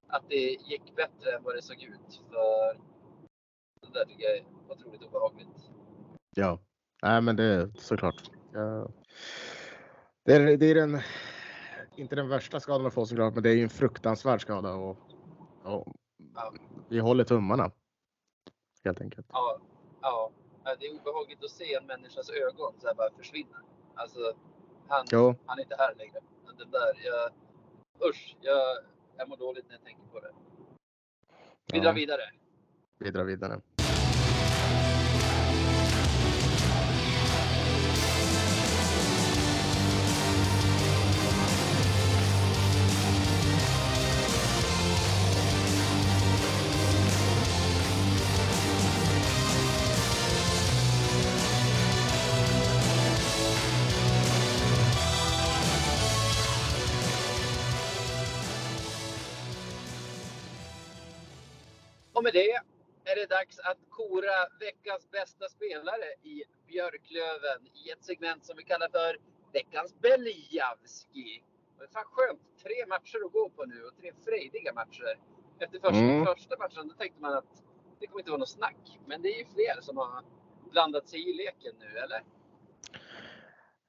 [0.07, 2.21] att det gick bättre än vad det såg ut.
[2.29, 2.73] För
[3.81, 5.69] det där tycker jag är otroligt obehagligt.
[6.35, 6.59] Ja,
[7.01, 8.31] nej, men det är såklart.
[8.53, 8.89] Ja.
[10.23, 10.99] Det är, det är den,
[11.95, 14.97] inte den värsta skadan att få såklart, men det är ju en fruktansvärd skada och,
[15.63, 15.87] och
[16.35, 16.53] Ja.
[16.89, 17.71] vi håller tummarna.
[18.83, 19.27] Helt enkelt.
[19.29, 19.59] Ja,
[20.01, 20.31] ja,
[20.79, 23.61] det är obehagligt att se en människas ögon så här bara försvinna.
[23.95, 24.33] Alltså,
[24.87, 26.19] han, Jo, han är inte här längre.
[26.45, 27.31] Men det där, jag,
[28.09, 28.77] usch, jag,
[29.17, 30.31] jag mår dåligt när jag tänker på det.
[31.71, 31.83] Vi Ja.
[31.83, 32.21] drar vidare.
[32.99, 33.61] vi drar vidare.
[62.23, 62.51] Och med det
[63.11, 68.63] är det dags att kora veckans bästa spelare i Björklöven i ett segment som vi
[68.63, 69.17] kallar för
[69.53, 71.43] veckans Belijavski.
[71.77, 72.41] Det är fan skönt.
[72.63, 75.19] Tre matcher att gå på nu och tre frejdiga matcher.
[75.59, 76.25] Efter första, Mm.
[76.25, 77.63] första matchen då tänkte man att
[77.99, 78.99] det kommer inte vara något snack.
[79.07, 80.23] Men det är ju fler som har
[80.71, 82.23] blandat sig i leken nu, eller?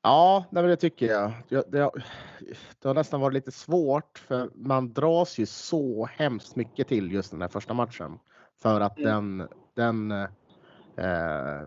[0.06, 1.32] Ja, nej, det tycker jag.
[1.48, 1.90] Det, det,
[2.78, 7.30] det har nästan varit lite svårt för man dras ju så hemskt mycket till just
[7.30, 8.18] den här första matchen.
[8.56, 9.38] För att Mm.
[9.38, 10.10] den, den
[10.96, 11.66] eh,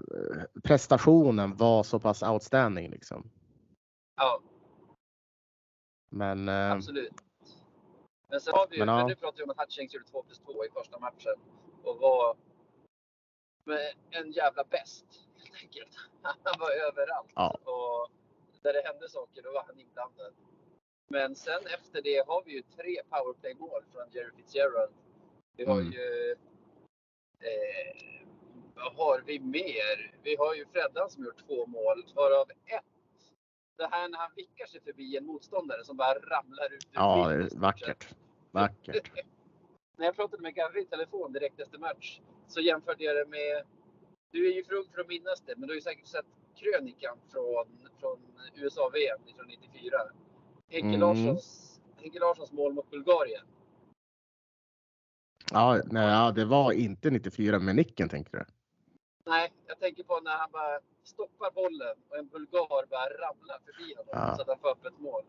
[0.63, 3.31] prestationen var så pass outstanding liksom.
[4.15, 4.39] Ja,
[6.09, 7.13] Men eh, absolut.
[8.29, 9.07] Men sen har vi ju, Men ja.
[9.07, 11.35] nu pratar vi om att Hutchings gjorde 2 plus 2 i första matchen
[11.83, 12.35] och var
[13.63, 15.05] med en jävla bäst
[15.37, 15.95] helt enkelt.
[16.21, 17.57] Han var överallt Ja.
[17.63, 18.11] och
[18.61, 20.33] där det hände saker då var han inblandad.
[21.09, 24.93] Men sen efter det har vi ju tre powerplay-mål från Jerry Fitzgerald.
[25.57, 25.91] Vi har Mm.
[25.91, 26.35] ju...
[27.39, 28.23] Eh,
[28.75, 30.19] vad har vi mer?
[30.23, 32.83] Vi har ju Freddan som gjort två mål, varav ett.
[33.77, 37.35] Det här när han vickar sig förbi en motståndare som bara ramlar ut ja, det
[37.35, 38.15] är vackert.
[38.51, 39.11] Vackert.
[39.97, 43.65] När jag pratade med Gavri i telefon direkt efter match så jämförde jag det med...
[44.31, 46.25] Du är ju för ung för att minnas det, men du har ju säkert sett
[46.59, 47.65] krönikan från,
[47.99, 48.17] från
[48.55, 49.97] USA-VM 1994.
[50.69, 50.99] Henke, Mm.
[50.99, 53.45] Larssons, Henke Larssons mål mot Bulgarien.
[55.51, 58.45] Ja, nej, ja, det var inte 94 med nicken tänkte du?
[59.25, 63.93] Nej, jag tänker på när han bara stoppar bollen och en bulgar bara ramlar förbi
[63.97, 64.35] honom Ja.
[64.35, 65.23] så att han får upp ett mål.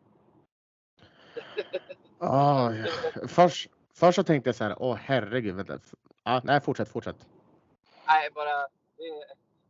[2.19, 2.87] Ja, ja.
[3.29, 5.79] först, först så tänkte jag så här, åh herregud, vänta.
[6.25, 7.27] Ja, nej, fortsätt, fortsätt.
[8.07, 8.57] Nej, bara
[8.97, 9.25] det,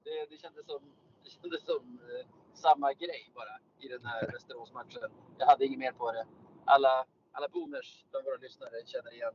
[0.05, 0.81] det, det kändes som,
[1.29, 5.11] det kändes som eh, samma grej bara i den här Västeråsmatchen.
[5.39, 6.27] Jag hade inget mer på det.
[6.65, 9.33] Alla, alla boomers bland våra lyssnare känner igen,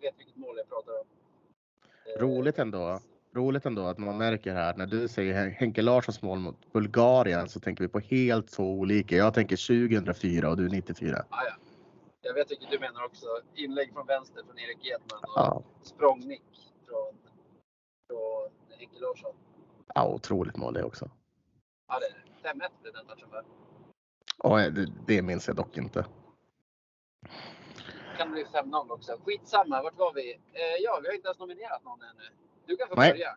[0.00, 1.06] vet vilket mål jag pratar om.
[2.06, 3.00] Eh, Roligt ändå.
[3.34, 7.48] Roligt ändå att man märker här när du säger Hen- Henke Larssons mål mot Bulgarien
[7.48, 9.16] så tänker vi på helt två olika.
[9.16, 9.56] Jag tänker
[9.88, 11.24] 2004 och du 94.
[11.30, 11.54] Ja, ja.
[12.22, 13.26] Jag vet vilket du menar också.
[13.54, 16.42] Inlägg från vänster från Erik Edman och Ja, språngnick
[16.88, 17.14] från,
[18.08, 19.34] från Henke Larsson.
[19.94, 21.10] Ja otroligt mål det också.
[21.88, 22.64] Ja, det är det.
[22.64, 24.70] 5-1 blev den matchen va?
[24.70, 26.06] Det, det minns jag dock inte.
[28.18, 29.18] Kan bli 5-0 också.
[29.24, 30.32] Skitsamma, vart var vi?
[30.32, 32.28] Eh, ja, vi har inte ens nominerat någon ännu.
[32.66, 33.10] Du kan få Nej.
[33.10, 33.36] börja.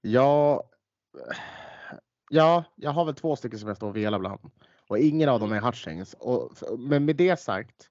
[0.00, 0.64] Ja,
[2.30, 4.40] ja, jag har väl två stycken som jag står och velar bland.
[4.88, 6.14] Och ingen av dem är Hutchings.
[6.14, 7.90] Och, men med det sagt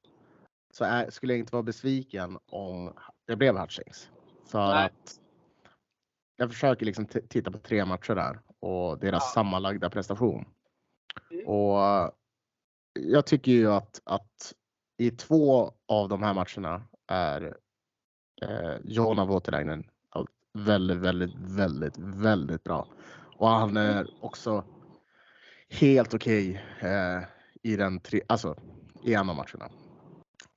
[0.74, 2.93] så är, skulle jag inte vara besviken om
[3.28, 4.10] det blev Hutchings.
[4.45, 4.86] För Nej.
[4.86, 5.20] att
[6.41, 9.32] jag försöker liksom titta på tre matcher där och deras Ja.
[9.34, 10.45] sammanlagda prestation.
[11.32, 11.47] Mm.
[11.47, 12.12] Och
[12.99, 14.54] jag tycker ju att, att
[14.97, 17.58] i två av de här matcherna är
[18.41, 19.84] eh, Jona Voutilainen
[20.53, 22.88] väldigt, väldigt, väldigt, väldigt bra.
[23.38, 24.63] Och han är också
[25.70, 27.24] helt okej eh,
[27.61, 28.55] i den tre, alltså
[29.03, 29.70] i en av matcherna.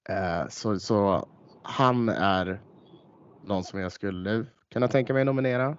[0.09, 1.29] Eh, så, så
[1.63, 2.61] han är
[3.43, 5.77] någon som jag skulle kunna tänka mig nominera.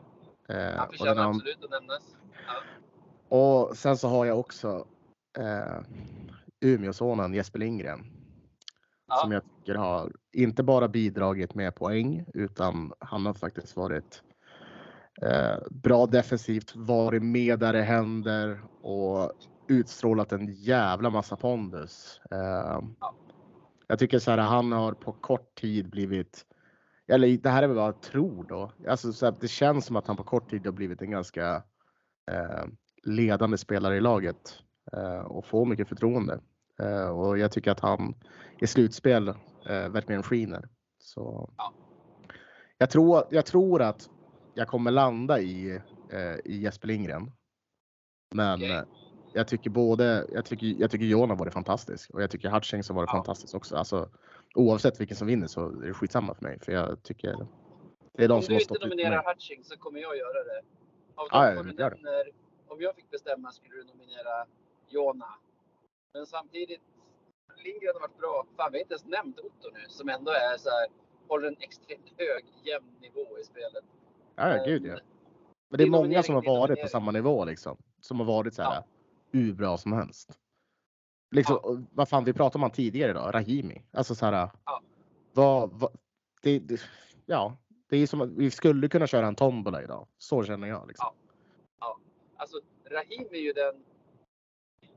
[0.50, 2.16] Eh, Han och, den förtjänar absolut att nämnas.
[3.30, 3.38] Ja.
[3.38, 4.86] och sen så har jag också
[5.38, 5.82] eh,
[6.62, 8.06] Umeåsonen Jesper Lindgren.
[9.08, 9.16] Ja.
[9.16, 14.22] Som jag tycker har inte bara bidragit med poäng utan han har faktiskt varit
[15.22, 19.32] eh, bra defensivt, varit med där det händer och
[19.68, 22.22] utstrålat en jävla massa pondus.
[22.32, 23.14] Eh, Ja.
[23.88, 26.46] jag tycker så här, han har på kort tid blivit
[27.08, 28.72] eller det här är väl vad jag tror då.
[28.88, 31.64] Alltså, så att det känns som att han på kort tid har blivit en ganska
[32.32, 32.66] eh,
[33.04, 34.60] ledande spelare i laget
[34.94, 36.40] eh, och får mycket förtroende.
[36.80, 38.16] Eh, och jag tycker att han
[38.60, 39.28] i slutspel
[39.70, 40.70] eh, verkligen skiner.
[40.98, 41.74] Så Ja.
[42.78, 44.10] jag, tror, jag tror att
[44.54, 45.82] jag kommer landa i,
[46.12, 47.32] eh, i Jesper Lindgren.
[48.36, 48.82] Men eh,
[49.34, 52.90] jag tycker både, jag tycker, jag tycker Jon har varit fantastisk och jag tycker Hutchings
[52.90, 53.18] har varit Ja.
[53.18, 53.76] fantastisk också.
[53.76, 54.10] Alltså,
[54.56, 56.60] oavsett vilken som vinner så är det skitsamma för mig.
[56.60, 57.48] För jag tycker
[58.14, 59.34] det är de Om som du har inte stått ut med nominerar.
[59.34, 60.62] Hutching så kommer jag göra det.
[61.16, 61.96] Av Ja, de ja, du gör det.
[61.96, 62.32] nämner,
[62.68, 64.46] om jag fick bestämma skulle du nominera
[64.90, 65.28] Jona.
[66.14, 66.82] Men samtidigt,
[67.66, 68.46] Lindgren har varit bra.
[68.58, 70.88] Fan, vi har inte ens nämnt Otto nu som ändå är så här,
[71.28, 73.84] håller en extremt hög, jämn nivå i spelet.
[74.36, 74.98] Ja, ja, gud ja.
[75.70, 77.78] Men det är många som har varit på samma nivå liksom.
[78.02, 78.86] Som har varit så här Ja.
[79.32, 80.40] hur bra som helst.
[81.32, 83.86] Liksom, och vad fan, vi pratade om han tidigare idag, Rahimi.
[83.92, 84.50] Alltså så här.
[84.66, 84.82] Ja.
[85.34, 85.98] Vad, vad,
[86.42, 86.82] det, det,
[87.26, 87.58] ja,
[87.90, 90.08] det är som att vi skulle kunna köra en tombola idag.
[90.18, 90.88] Så känner jag.
[90.88, 91.08] Liksom.
[92.38, 93.84] Alltså, Rahim är ju den,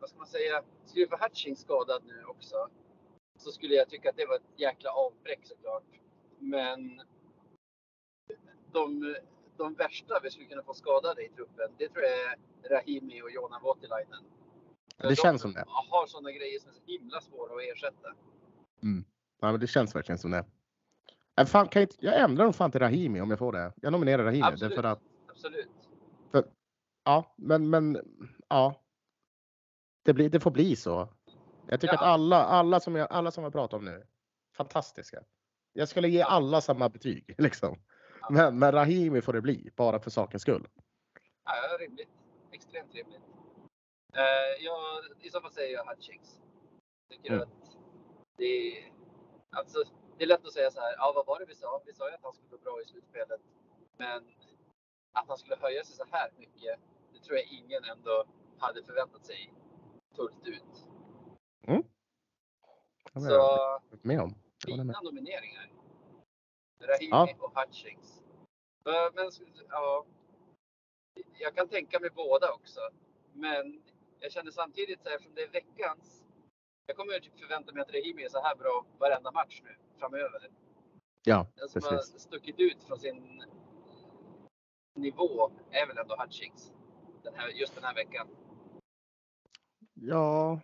[0.01, 2.69] vad ska man säga, skulle vi få Hutching skadad nu också
[3.39, 5.83] så skulle jag tycka att det var ett jäkla avbräck såklart.
[6.39, 7.03] Men
[8.73, 9.17] de,
[9.57, 12.39] de värsta vi skulle kunna få skadade i truppen, det tror jag är
[12.71, 14.25] Rahimi och Jonan Voutilainen.
[14.97, 15.65] För Det de känns som det.
[15.67, 18.09] har sådana grejer som är så himla svåra att ersätta.
[19.41, 20.45] Ja, men det känns verkligen som det.
[21.41, 23.73] Äh, fan, kan jag, inte, jag ändrar nog fan till Rahimi om jag får det.
[23.77, 24.43] Jag nominerar Rahimi.
[24.43, 24.71] Absolut.
[24.77, 25.69] Därför att, Absolut.
[27.05, 27.99] ja, men, men
[28.49, 28.83] ja.
[30.05, 31.09] Det, blir, det får bli så.
[31.69, 31.99] Jag tycker Ja.
[32.01, 34.07] att alla, alla, som jag, alla som jag pratar om nu,
[34.57, 35.23] fantastiska.
[35.73, 37.35] Jag skulle ge alla samma betyg.
[37.39, 37.79] Liksom.
[38.21, 38.29] Ja.
[38.31, 40.69] Men, men Rahimi får det bli, bara för sakens skull.
[41.45, 42.09] Ja, rimligt.
[42.53, 43.21] Extremt rimligt.
[44.15, 46.41] Eh, jag, I så fall säger jag Hutchings.
[47.11, 47.43] Tycker Mm.
[47.43, 47.77] att
[48.37, 48.45] det
[48.79, 48.93] är,
[49.51, 49.85] alltså,
[50.19, 51.83] det är lätt att säga så här, ja vad var det vi sa?
[51.87, 53.41] Vi sa ju att han skulle gå bra i slutspelet.
[53.97, 54.25] Men
[55.13, 56.81] att han skulle höja sig så här mycket,
[57.13, 58.25] det tror jag ingen ändå
[58.59, 59.53] hade förväntat sig
[60.17, 60.87] fullt ut.
[63.13, 64.35] Det var Så jag med om.
[64.67, 65.73] Fina nomineringar.
[66.81, 67.29] Rahimi Ja.
[67.39, 68.23] och Hutchings.
[68.87, 69.31] Eh, Men
[69.69, 70.07] ja,
[71.39, 72.81] jag kan tänka mig båda också.
[73.33, 73.83] Men
[74.21, 76.25] jag känner samtidigt så här, eftersom det är veckans.
[76.87, 79.77] Jag kommer ju typ förvänta mig att Rahimi är så här bra varenda match nu
[79.99, 80.51] framöver.
[81.25, 82.13] Ja, Den som precis.
[82.13, 83.43] har stuckit ut från sin
[84.95, 86.73] nivå är väl ändå Hutchings.
[87.23, 88.29] Den här, just den här veckan.
[89.95, 90.61] Ja.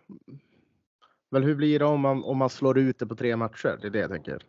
[1.29, 3.77] Men hur blir det om man, om man slår ut det på tre matcher?
[3.81, 4.45] Det är det jag tänker.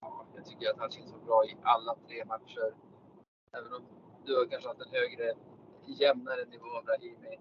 [0.00, 2.74] Ja, jag tycker att Hutchings var bra i alla tre matcher.
[3.52, 3.82] Även om
[4.26, 5.34] du har kanske haft en högre,
[5.86, 7.38] jämnare nivå av Rahimi.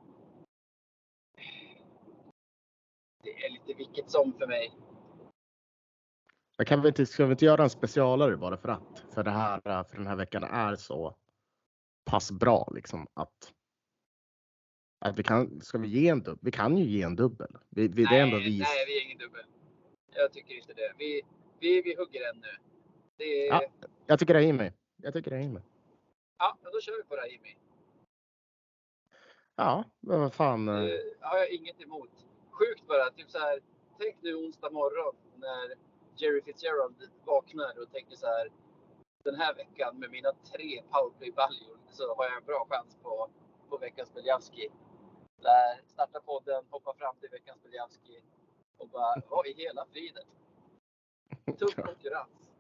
[3.24, 4.78] Det är lite vilket som för mig.
[6.58, 9.06] Men kan vi inte, ska vi inte göra en specialare bara för att?
[9.14, 11.16] För det här, för den här veckan är så
[12.06, 13.54] pass bra liksom att.
[15.06, 16.40] Att vi kan, ska vi ge en dubbel?
[16.42, 17.58] Vi kan ju ge en dubbel.
[17.70, 18.60] Vi, vi, det är ändå vi.
[18.60, 19.46] nej, vi är ingen dubbel.
[20.16, 20.94] Jag tycker inte det.
[20.98, 21.22] Vi,
[21.60, 22.58] vi, vi hugger en nu.
[23.18, 23.64] Det är, Ja.
[23.82, 23.88] ja.
[24.08, 24.72] Jag tycker Rahimi.
[24.98, 25.60] Jag tycker Rahimi.
[26.62, 27.56] men då kör vi på Rahimi.
[29.62, 30.68] Ja, vad fan.
[30.68, 32.10] eh, Det har jag inget emot.
[32.52, 33.60] Sjukt bara, typ så här.
[34.00, 35.76] Tänk nu onsdag morgon när
[36.16, 36.96] Jerry Fitzgerald
[37.26, 38.50] vaknar och tänker så här.
[39.24, 43.30] Den här veckan med mina tre powerplay-baljor så har jag en bra chans på,
[43.70, 44.70] på veckans Beljavski.
[45.42, 48.20] Där starta podden, hoppa fram till veckans Beljavski
[48.78, 50.24] och bara, vad i hela friden?
[51.60, 52.52] Tuff konkurrens.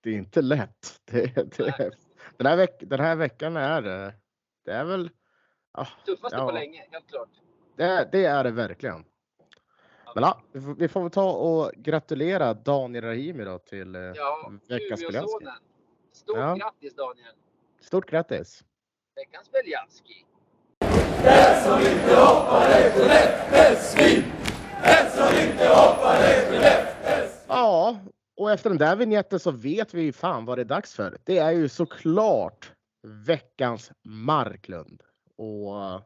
[0.00, 1.00] Det är inte lätt.
[1.04, 1.90] Det, det,
[2.36, 4.14] den, här veck, den här veckan är det.
[4.64, 5.10] Det är väl.
[5.72, 6.46] Ah, Tuffaste Ja.
[6.46, 7.28] på länge, helt klart.
[7.76, 9.04] Det, är- det är det verkligen.
[10.14, 14.00] Men ja, vi får, vi får väl ta och gratulera Daniel Rahimi då till eh,
[14.00, 15.02] Ja, veckans.
[15.02, 15.52] Umeåsonen.
[16.12, 16.54] Stort Ja.
[16.54, 17.34] grattis Daniel!
[17.80, 18.64] Stort grattis!
[19.16, 20.24] Veckans Beljavski.
[27.48, 27.96] Ja,
[28.36, 31.18] och efter den där vignetten så vet vi ju fan vad det är dags för.
[31.24, 32.72] Det är ju såklart
[33.26, 35.02] veckans Marklund.
[35.42, 36.02] Och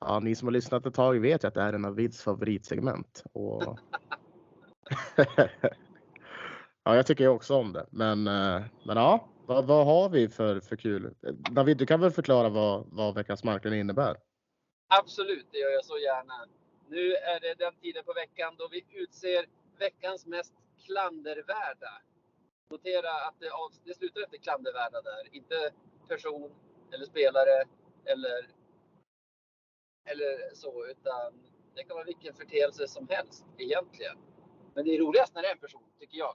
[0.00, 2.22] ja, ni som har lyssnat ett tag vet ju att det är en av Vids
[2.22, 3.22] favoritsegment.
[3.32, 3.78] Och...
[6.84, 7.86] ja, jag tycker ju också om det.
[7.90, 11.14] Men, eh, men ja, vad, vad har vi för, för kul?
[11.50, 14.16] David, du kan väl förklara vad, vad veckans marknad innebär?
[14.88, 16.34] Absolut, det gör jag så gärna.
[16.88, 19.46] Nu är det den tiden på veckan då vi utser
[19.78, 20.54] veckans mest
[20.86, 21.92] klandervärda.
[22.70, 25.70] Notera att det, av, det slutar efter klandervärda där, inte
[26.08, 26.50] person
[26.92, 27.64] eller spelare
[28.04, 28.61] eller,
[30.04, 31.32] eller så, utan
[31.74, 34.16] det kan vara vilken förteelse som helst egentligen.
[34.74, 36.34] Men det är roligast när det är en person, tycker jag.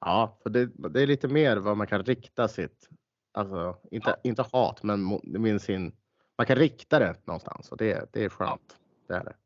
[0.00, 2.88] Ja, för det, det är lite mer vad man kan rikta sitt,
[3.32, 5.96] alltså inte, inte hat, men med sin,
[6.38, 8.76] man kan rikta det någonstans och det, det är skönt.
[9.06, 9.36] Det är det.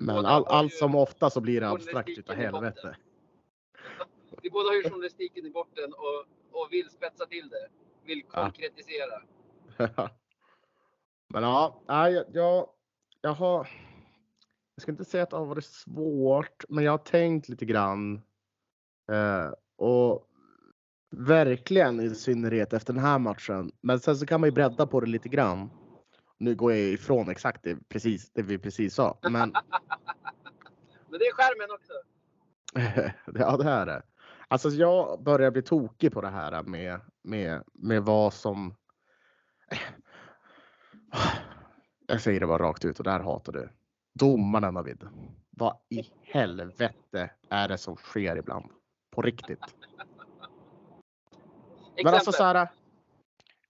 [0.00, 2.96] Men all, allt ju- som ofta så blir det abstrakt utav helvete.
[4.42, 6.26] Vi båda har ju journalistiken i botten och,
[6.60, 7.68] och vill spetsa till det.
[8.04, 8.52] Vill Ja.
[11.28, 12.66] Men ja, jag, jag,
[13.20, 13.68] jag har.
[14.74, 18.22] Jag ska inte säga att det har varit svårt, men jag har tänkt lite grann.
[19.12, 20.28] Eh, och
[21.10, 23.72] verkligen i synnerhet efter den här matchen.
[23.80, 25.70] Men sen så kan man ju bredda på det lite grann.
[26.38, 29.52] Nu går jag ifrån exakt det, precis, det vi precis sa, men
[31.08, 31.92] Men det är skärmen också.
[33.40, 34.02] ja, det är det.
[34.48, 38.74] Alltså jag börjar bli tokig på det här med, med, med vad som...
[42.06, 43.68] Jag säger det bara rakt ut och det här hatar du.
[44.14, 45.08] Domarna Navid.
[45.50, 48.64] Vad i helvete är det som sker ibland?
[49.14, 49.58] På riktigt.
[51.88, 52.04] Exempel.
[52.04, 52.68] Men alltså så här,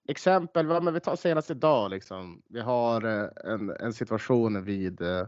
[0.07, 2.41] exempel, men vi tar senast idag liksom.
[2.49, 5.27] Vi har eh, en, en situation vid eh,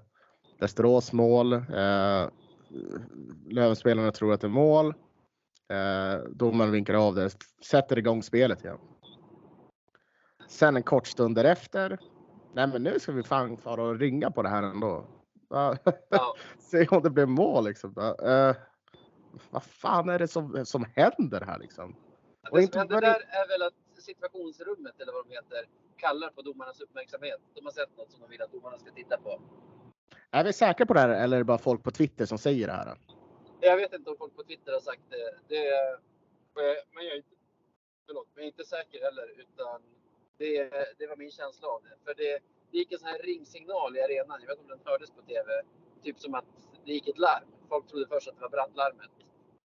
[0.59, 1.53] Västerås mål.
[1.53, 2.29] Eh,
[3.49, 4.93] Lövenspelarna tror att det är mål.
[5.69, 7.31] Eh, domaren vinkar av det,
[7.65, 8.77] sätter igång spelet igen.
[10.49, 11.99] Sen en kort stund därefter.
[12.53, 15.05] Nej men nu ska vi fan fara och ringa på det här ändå.
[15.49, 15.77] Ja.
[16.59, 17.93] Se om det blir mål liksom.
[18.23, 18.55] Eh,
[19.49, 21.95] vad fan är det som, som händer här liksom?
[22.51, 25.65] Och Det som händer där är väl att situationsrummet eller vad de heter
[25.97, 27.39] kallar på domarnas uppmärksamhet.
[27.55, 29.41] De har sett något som de vill att domarna ska titta på.
[30.31, 32.67] Är vi säkra på det här eller är det bara folk på Twitter som säger
[32.67, 32.97] det här?
[33.59, 35.55] Jag vet inte om folk på Twitter har sagt det.
[35.55, 35.63] det
[36.93, 37.35] men jag är inte,
[38.07, 39.39] förlåt, men jag är inte säker heller.
[39.39, 39.81] Utan
[40.39, 41.95] det, det var min känsla av det.
[42.05, 42.39] För det,
[42.71, 44.41] det gick en sån här ringsignal i arenan.
[44.41, 45.49] Jag vet inte om den hördes på TV.
[46.03, 46.45] Typ som att
[46.85, 47.47] det gick ett larm.
[47.69, 49.11] Folk trodde först att det var brandlarmet.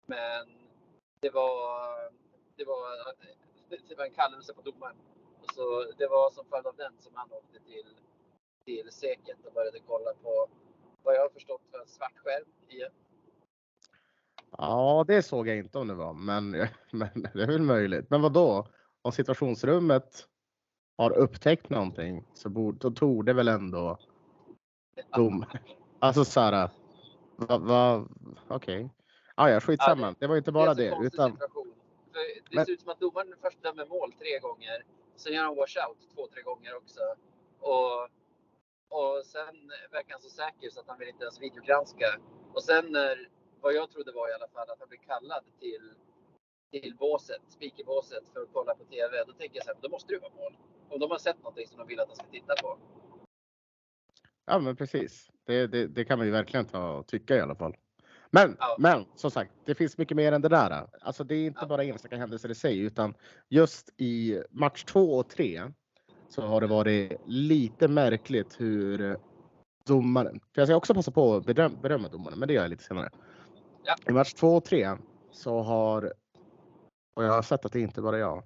[0.07, 0.47] Men
[1.21, 1.57] det var,
[2.57, 2.85] det var,
[3.89, 4.97] det var en kallelse på domaren.
[5.43, 7.89] Och så det var som följd av den som han åkte till,
[8.65, 10.49] till säkert och började kolla på
[11.03, 12.93] vad jag har förstått var en svart skärm igen.
[14.59, 16.51] Ja, det såg jag inte om det var, men,
[16.93, 18.11] men det är väl möjligt.
[18.11, 18.67] Men vad då?
[19.03, 20.27] Om situationsrummet
[21.01, 23.99] har upptäckt någonting så borde, då tog det väl ändå
[25.17, 25.45] dom.
[25.99, 26.71] Alltså så här.
[27.37, 28.07] Va, va,
[28.49, 28.91] Okej.
[29.35, 30.07] Ah, ja, skitsamma.
[30.07, 30.91] Ja, Det var inte bara det.
[30.91, 31.73] konstig Utan, situation.
[32.13, 32.21] För
[32.51, 34.85] det Men- ser ut som att domaren först dömer mål tre gånger.
[35.17, 37.01] Sen gör han washout två, tre gånger också.
[37.61, 38.03] Och,
[38.99, 39.55] och sen
[39.93, 42.07] verkar han så säker så att han vill inte ens videogranska.
[42.55, 43.29] Och sen när,
[43.61, 45.85] vad jag trodde var i alla fall, att han blir kallad till,
[46.73, 49.25] till båset, speakerbåset för att kolla på TV.
[49.27, 50.57] Då tänker jag så här, då måste det vara mål.
[50.91, 52.79] Om de har sett någonting som de vill att han ska titta på.
[54.47, 55.31] ja, men precis.
[55.47, 57.77] Det, det, det kan man ju verkligen ta och tycka i alla fall.
[58.31, 58.77] Men, Ja.
[58.79, 60.87] men som sagt, det finns mycket mer än det där.
[61.01, 61.67] Alltså, det är inte Ja.
[61.67, 63.15] bara enstaka händelser i sig, utan
[63.49, 65.63] just i match två och tre
[66.29, 69.17] så har det varit lite märkligt hur
[69.87, 72.71] domaren, för jag ska också passa på att beröm, berömma domaren, men det gör jag
[72.71, 73.11] lite senare.
[73.85, 73.97] Ja.
[74.09, 74.97] I match två och tre
[75.31, 76.13] så har,
[77.15, 78.43] och jag har sett att det inte bara jag,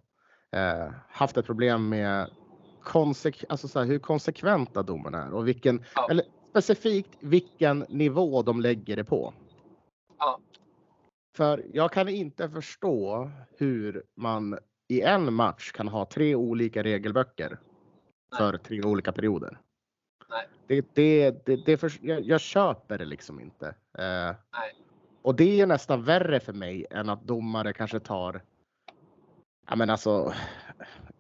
[0.55, 2.31] eh, haft ett problem med
[2.83, 6.07] konsek, alltså så här, hur konsekventa domarna är och vilken, Ja.
[6.11, 9.35] eller specifikt vilken nivå de lägger det på.
[10.19, 10.39] Ja.
[11.37, 17.59] För jag kan inte förstå hur man i en match kan ha tre olika regelböcker
[18.39, 19.59] för tre olika perioder.
[20.31, 20.49] Nej.
[20.67, 23.67] Det, det, det, det för, jag, jag köper det liksom inte.
[23.99, 24.05] Eh,
[24.53, 24.75] Nej.
[25.23, 28.43] och det är nästan värre för mig än att domare kanske tar,
[29.69, 30.35] ja men alltså,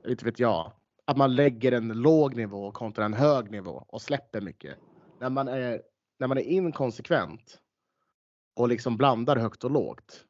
[0.07, 0.73] inte vet jag,
[1.05, 4.79] att man lägger en låg nivå kontra en hög nivå och släpper mycket.
[5.19, 5.83] När man är,
[6.19, 7.61] när man är inkonsekvent
[8.57, 10.25] och liksom blandar högt och lågt.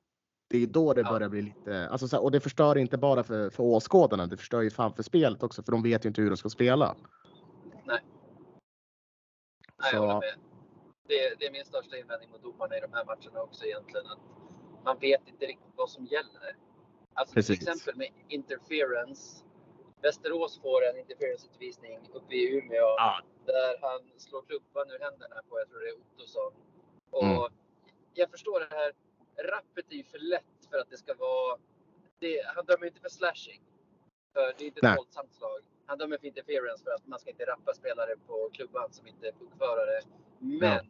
[0.49, 1.11] Det är då det Ja.
[1.13, 4.37] börjar bli lite, alltså så här, och det förstör inte bara för, för åskådarna, det
[4.37, 6.95] förstör ju fan för spelet också för de vet ju inte hur de ska spela.
[7.85, 8.01] Nej,
[9.91, 10.35] Så- jag håller med.
[11.09, 14.07] Det, det är min största invändning mot domarna i de här matcherna också egentligen.
[14.07, 14.19] Att
[14.85, 16.57] man vet inte riktigt vad som gäller.
[17.15, 17.59] Alltså Precis.
[17.59, 19.45] till exempel med interference.
[20.03, 23.21] Västerås får en interferenceutvisning uppe i Umeå Ja.
[23.47, 26.53] där han slår klubban ur händerna på, jag tror det är Ottosson.
[27.11, 27.53] Och Mm.
[28.15, 28.93] jag förstår det här.
[29.51, 31.59] Rappet är ju för lätt för att det ska vara...
[32.19, 33.63] Det, han dömer inte för slashing.
[34.33, 35.61] För det är inte ett våldsamt slag.
[35.87, 39.29] Han dömer för interference för att man ska inte rappa spelare på klubban som inte
[39.29, 40.01] är puckförare.
[40.39, 40.81] Men Ja.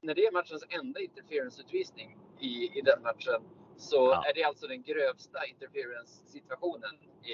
[0.00, 3.42] när det är matchens enda interferenceutvisning i, i den matchen
[3.76, 4.24] så Ja.
[4.28, 6.94] är det alltså den grövsta interference-situationen
[7.24, 7.32] i,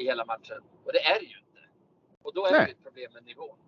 [0.00, 0.62] i hela matchen.
[0.84, 1.60] Och det är det ju inte.
[2.22, 2.66] Och då är det Nej.
[2.66, 3.58] ju ett problem med nivån.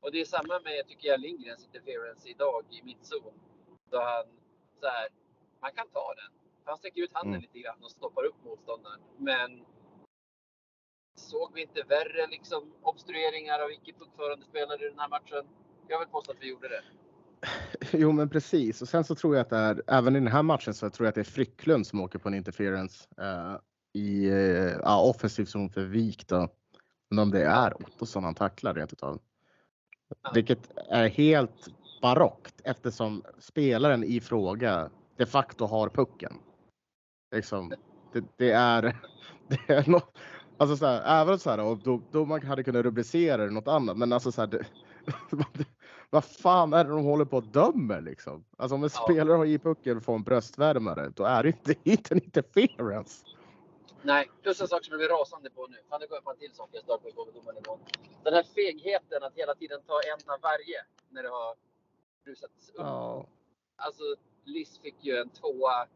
[0.00, 3.32] Och det är samma med, tycker jag, Lindgrens interference idag i mittzon.
[3.90, 4.24] Då han
[4.80, 5.08] så här,
[5.60, 6.32] man kan ta den.
[6.64, 7.40] Han sträcker ut handen Mm.
[7.42, 9.00] lite grann och stoppar upp motståndaren.
[9.16, 9.66] Men
[11.16, 15.48] såg vi inte värre liksom, obstrueringar av icke puckförande spelare i den här matchen?
[15.88, 16.82] Jag vill påstå att vi gjorde det.
[17.92, 18.82] Jo, men precis.
[18.82, 21.06] Och sen så tror jag att det är, även i den här matchen så tror
[21.06, 23.56] jag att det är Frycklund som åker på en interference eh,
[23.92, 26.48] i eh, offensiv zon för Vik då.
[27.10, 29.20] Men om det är Ottosson han tacklar rent utav.
[30.34, 31.68] Vilket är helt
[32.02, 36.32] barockt eftersom spelaren i fråga de facto har pucken.
[37.34, 37.72] Liksom,
[38.12, 38.82] det, det är,
[39.48, 40.18] det är något,
[40.56, 43.68] alltså så här, även så här, och då, då man hade kunnat rubricera det något
[43.68, 44.66] annat, men alltså så här, det,
[46.10, 48.44] vad fan är det de håller på att dömer liksom?
[48.56, 49.04] Alltså om en Ja.
[49.04, 53.24] spelare har i pucken och får en bröstvärmare, då är det inte, inte en interference.
[54.02, 55.76] Nej, plus en sak som jag blir rasande på nu.
[55.88, 57.78] Fan, det går jag på en till sak jag stör på domarnivån.
[58.24, 61.54] Den här fegheten att hela tiden ta en av varje när det har
[62.26, 62.74] rusats upp.
[62.78, 63.26] Ja,
[63.76, 64.02] Alltså,
[64.44, 65.86] Liss fick ju en tvåa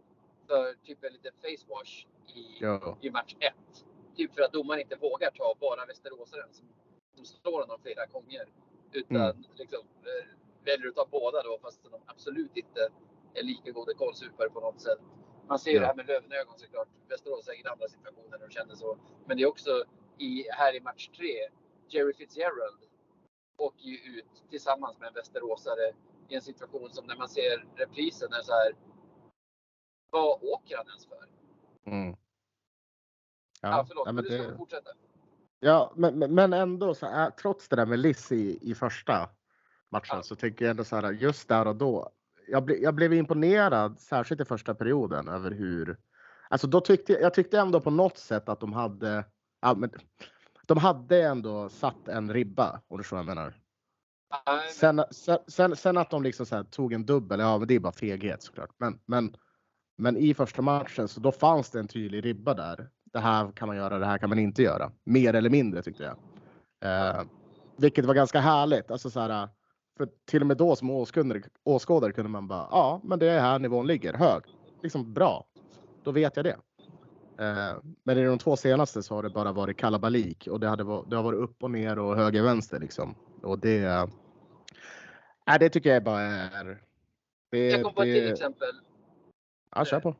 [0.48, 3.84] för typ en liten facewash i, ja, i match ett.
[4.16, 6.66] Typ för att domaren inte vågar ta bara västeråsaren som,
[7.16, 8.46] som slår honom flera gånger.
[8.94, 9.44] Utan Mm.
[9.54, 10.28] liksom, eh,
[10.64, 12.88] väljer att ta båda då fast de absolut inte
[13.34, 14.98] är lika goda kålsupare på något sätt.
[15.48, 15.80] Man ser Ja.
[15.80, 16.88] det här med Lövenögon såklart.
[17.08, 18.98] Västerås säkert andra situationer de känner så.
[19.26, 19.84] Men det är också
[20.18, 21.48] i, här i match tre.
[21.88, 22.80] Jerry Fitzgerald
[23.56, 25.92] åker ju ut tillsammans med en västeråsare
[26.28, 28.76] i en situation som när man ser reprisen är så här.
[30.10, 31.28] Vad åker han ens för?
[31.86, 32.16] mm.
[33.60, 34.90] Ja, Ja, förlåt, nej, men men du ska det, fortsätta.
[35.64, 39.28] Ja men, men- ändå så är, trots det där med Liss i, i första
[39.90, 40.22] matchen Ja.
[40.22, 42.10] så tycker jag ändå så här just där och då.
[42.48, 45.96] Jag, ble, jag blev imponerad, särskilt i första perioden, över hur
[46.48, 49.24] Alltså då tyckte jag, tyckte ändå på något sätt att de hade,
[49.60, 49.90] ja, men,
[50.66, 53.54] de hade ändå satt en ribba, om du förstår vad jag menar.
[54.72, 55.04] Sen,
[55.48, 57.92] sen, sen att de liksom så här tog en dubbel, ja men det är bara
[57.92, 58.70] feghet såklart.
[58.78, 59.36] Men, men,
[59.96, 62.90] men i första matchen så då fanns det en tydlig ribba där.
[63.14, 64.92] Det här kan man göra, det här kan man inte göra.
[65.04, 66.16] Mer eller mindre tyckte jag.
[66.90, 67.22] Eh,
[67.76, 68.90] vilket var ganska härligt.
[68.90, 69.48] Alltså så här,
[69.96, 73.40] för till och med då som åskådare, åskådare kunde man bara, ja men det är
[73.40, 74.42] här nivån ligger, hög.
[74.82, 75.46] Liksom bra.
[76.04, 76.56] Då vet jag det.
[77.38, 80.84] Eh, men i de två senaste så har det bara varit kalabalik och det, hade,
[80.84, 83.14] det har varit upp och ner och höger vänster liksom.
[83.42, 84.08] Och det,
[85.46, 86.82] Nej, det tycker jag bara är...
[87.50, 88.68] Det, jag kom på ett till exempel.
[89.74, 90.14] ja, kör på.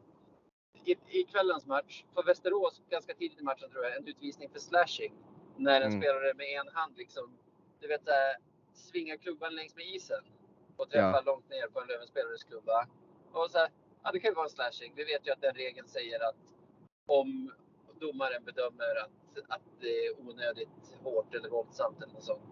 [0.85, 4.59] I, I kvällens match, för Västerås, ganska tidigt i matchen tror jag, en utvisning för
[4.59, 5.15] slashing.
[5.57, 6.01] När en Mm.
[6.01, 7.39] spelare med en hand liksom,
[7.81, 8.15] du vet, äh,
[8.73, 10.25] svingar klubban längs med isen.
[10.77, 11.21] Och träffar Ja.
[11.27, 12.89] långt ner på en Lövenspelares klubba.
[13.33, 13.69] Och så här,
[14.03, 14.93] ja det kan ju vara en slashing.
[14.97, 16.37] Vi vet ju att den regeln säger att
[17.07, 17.53] om
[18.01, 19.11] domaren bedömer att,
[19.49, 20.69] att det är onödigt
[21.03, 22.43] hårt eller våldsamt eller något sånt.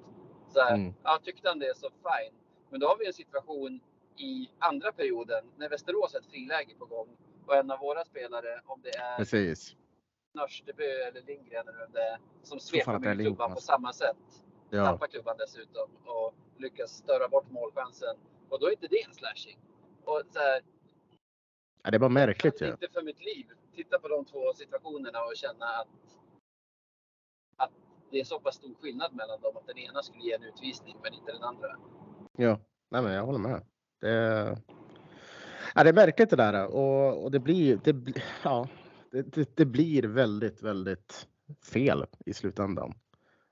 [0.48, 0.94] Så här, Mm.
[1.02, 2.34] ja, tyckte han det så fine.
[2.70, 3.80] Men då har vi en situation
[4.16, 7.16] i andra perioden när Västerås har ett friläge på gång
[7.46, 9.76] och en av våra spelare, om det är Precis.
[10.34, 13.66] Nörstebö eller Lindgren eller vem det är, som är med klubban på alltså.
[13.66, 14.44] samma sätt.
[14.70, 14.84] Ja.
[14.84, 18.16] Tappar klubban dessutom och lyckas störa bort målchansen.
[18.48, 19.58] Och då är inte det en slashing.
[20.04, 20.60] Och så här,
[21.82, 22.66] ja, det är bara märkligt ju.
[22.66, 25.88] inte för mitt liv titta på de två situationerna och känna att,
[27.56, 27.72] att
[28.10, 30.96] det är så pass stor skillnad mellan dem att den ena skulle ge en utvisning
[31.02, 31.76] men inte den andra.
[32.32, 33.66] Ja, nej, men jag håller med.
[34.00, 34.58] Det,
[35.74, 38.68] ja, det är märkligt det där och, och det blir, det, ja,
[39.10, 41.28] det, det, det blir väldigt, väldigt
[41.72, 42.94] fel i slutändan.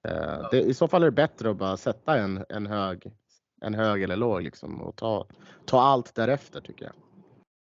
[0.08, 3.12] Eh, det, I så fall är det bättre att bara sätta en, en, hög,
[3.60, 5.26] en hög eller låg liksom och ta,
[5.66, 6.94] ta allt därefter tycker jag.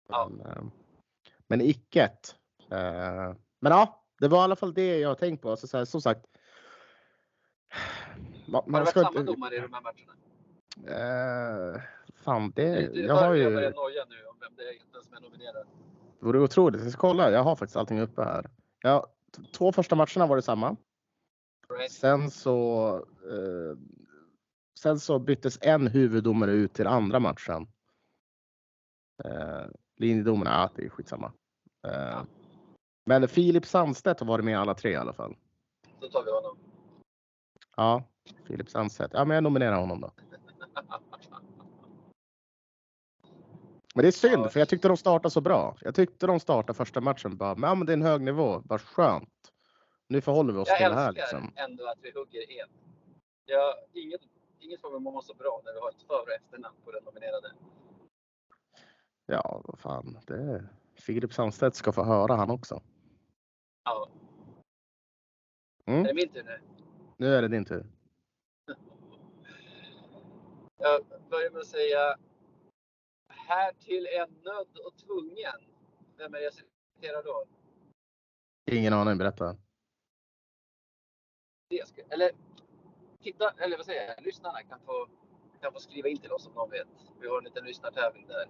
[0.10, 0.30] Ja.
[0.30, 0.64] Men, eh,
[1.48, 2.36] men icket.
[2.72, 5.52] Eh, men ja, det var i alla fall det jag tänkt på.
[5.52, 6.26] Alltså, så här, som sagt.
[8.46, 10.14] Man, Har det man varit samma domare i de här matcherna?
[10.88, 11.82] Eh,
[12.16, 14.74] fan, det, Du, du jag har hur jag ju, börjar noja nu vem det är
[14.74, 15.68] egentligen som är nominerad.
[16.20, 16.82] det vore otroligt.
[16.82, 18.50] Jag ska kolla, jag har faktiskt allting uppe här.
[18.82, 19.08] Ja,
[19.54, 20.76] två första matcherna var det samma.
[21.70, 21.92] Right?
[21.92, 22.96] Sen så,
[23.32, 23.78] eh,
[24.80, 27.68] sen så byttes en huvuddomare ut till andra matchen.
[29.24, 29.66] Eh,
[29.98, 31.32] linjedomarna, ja det är skitsamma.
[31.88, 32.24] Eh,
[33.06, 35.36] men Filip Sandstedt har varit med alla tre i alla fall.
[36.00, 36.58] Då tar vi honom.
[37.76, 38.04] Ja,
[38.44, 39.14] Filip Sandstedt.
[39.14, 40.12] Ja, men jag nominerar honom då.
[43.94, 45.78] Men det är synd, för jag tyckte de startade så bra.
[45.82, 48.62] Jag tyckte de startade första matchen bara, men, ja, men det är en hög nivå,
[48.66, 49.30] vad skönt.
[50.08, 51.54] Nu förhåller vi oss Jag till det här älskar liksom.
[51.56, 52.70] ändå att vi hugger en.
[53.46, 54.22] Jag, inget,
[54.60, 57.04] inget får mig må så bra när vi har ett för och efternamn på den
[57.04, 57.52] nominerade.
[59.26, 60.20] Ja, vad fan.
[60.28, 62.82] Det, Filip Sandstedt ska få höra han också.
[63.84, 64.10] Ja.
[65.86, 66.00] Mm.
[66.00, 66.60] Är det min tur nu?
[67.18, 67.86] Nu är det din tur.
[70.78, 72.16] Jag börjar med att säga
[73.48, 75.60] här till en nödd och tvungen.
[76.18, 77.46] vem är det jag citerar då?
[78.72, 79.58] Ingen aning, berätta.
[81.86, 82.32] Ska, eller
[83.22, 84.26] titta, eller vad säger jag?
[84.26, 85.08] Lyssnarna kan få,
[85.62, 86.88] kan få skriva in till oss om de vet.
[87.22, 88.50] Vi har en liten lyssnartävling där.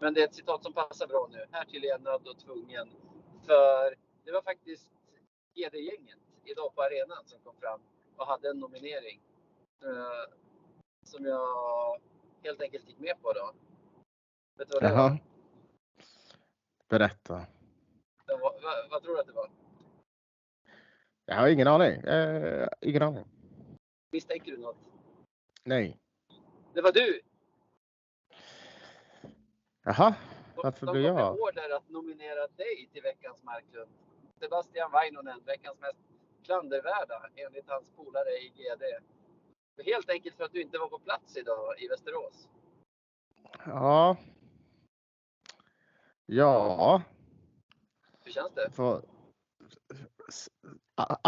[0.00, 1.46] Men det är ett citat som passar bra nu.
[1.50, 2.88] Här till är jag nödd och tvungen.
[3.46, 4.90] För det var faktiskt
[5.54, 7.80] GD-gänget idag på arenan som kom fram
[8.16, 9.20] och hade en nominering.
[9.84, 10.34] Eh,
[11.04, 12.00] som jag
[12.42, 13.52] helt enkelt gick med på då.
[14.60, 15.02] Vet du vad det var?
[15.08, 15.18] Jaha.
[16.88, 17.34] Berätta.
[18.26, 19.50] Det var vad, vad tror du att det var?
[21.24, 21.92] Jag har ingen aning.
[21.92, 23.24] Eh, ingen aning.
[24.12, 24.76] Misstänker du något?
[25.64, 25.98] Nej.
[26.74, 27.20] Det var du!
[29.82, 30.14] Jaha.
[30.54, 31.40] De- Varför de blev var med jag?
[31.40, 33.90] order att nominera dig till veckans Marklund.
[34.40, 35.98] Sebastian Vainonen, veckans mest
[36.44, 38.84] klandervärda enligt hans polare i GD.
[39.84, 42.48] Helt enkelt för att du inte var på plats idag i Västerås.
[43.66, 44.16] Ja.
[46.32, 47.02] Ja.
[48.24, 48.70] Hur känns det?
[48.70, 49.02] Får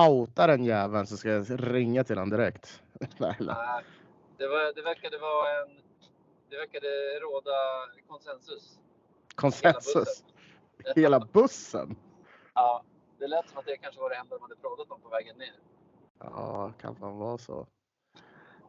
[0.08, 2.82] outa den jäveln så ska jag ringa till honom direkt.
[3.18, 3.36] Nej,
[4.36, 5.68] det, var, det verkade vara en...
[6.50, 6.88] Det verkade
[7.20, 7.50] råda
[8.08, 8.78] konsensus.
[9.34, 10.24] Konsensus.
[10.94, 11.96] Hela bussen.
[12.54, 12.84] Ja,
[13.18, 15.38] det lät som att det kanske var det enda de hade pratat om på vägen
[15.38, 15.54] ner.
[16.18, 17.66] Ja, kan fan vara så.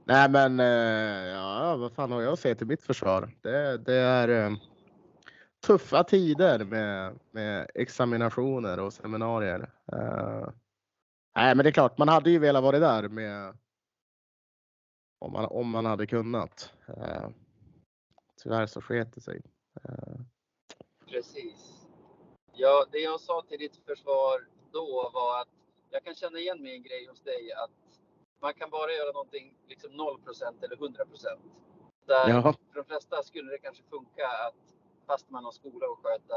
[0.03, 3.31] Nej, men eh, ja, vad fan har jag att säga till mitt försvar?
[3.41, 4.57] Det, det är eh,
[5.63, 9.69] tuffa tider med, med examinationer och seminarier.
[9.91, 10.49] Eh,
[11.35, 13.57] nej, men det är klart, man hade ju velat vara där med
[15.19, 16.73] om man, om man hade kunnat.
[16.87, 17.29] Eh,
[18.43, 19.41] tyvärr så sket det sig.
[19.83, 20.15] Eh,
[21.07, 21.87] Precis.
[22.53, 25.47] Ja, det jag sa till ditt försvar då var att
[25.89, 27.71] jag kan känna igen mig en grej hos dig att
[28.41, 30.19] man kan bara göra någonting liksom 0
[30.61, 30.97] eller 100%
[32.05, 34.72] Där ja, för de flesta skulle det kanske funka att
[35.07, 36.35] fast man har skola och sköta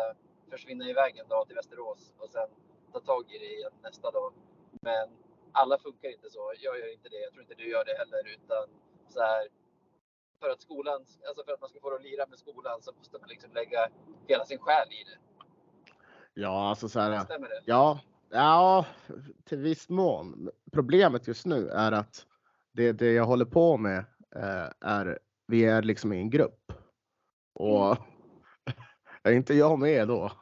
[0.50, 2.48] försvinna iväg en dag till Västerås och sen
[2.92, 4.32] ta tag i det igen nästa dag.
[4.80, 5.08] Men
[5.52, 6.52] alla funkar inte så.
[6.60, 7.16] Jag gör inte det.
[7.16, 8.64] Jag tror inte du gör det heller utan
[9.08, 9.48] så här.
[10.40, 12.92] För att skolan, alltså för att man ska få det att lira med skolan så
[12.92, 13.88] måste man liksom lägga
[14.26, 15.18] hela sin själ i det.
[16.34, 17.24] ja, alltså så här.
[17.24, 17.62] Stämmer det?
[17.64, 18.00] Ja,
[18.30, 18.86] ja,
[19.44, 20.50] till viss mån.
[20.72, 22.26] Problemet just nu är att
[22.72, 23.98] det, det jag håller på med
[24.36, 26.72] eh, är, vi är liksom i en grupp.
[27.54, 27.96] Och
[29.26, 30.32] är inte jag med då,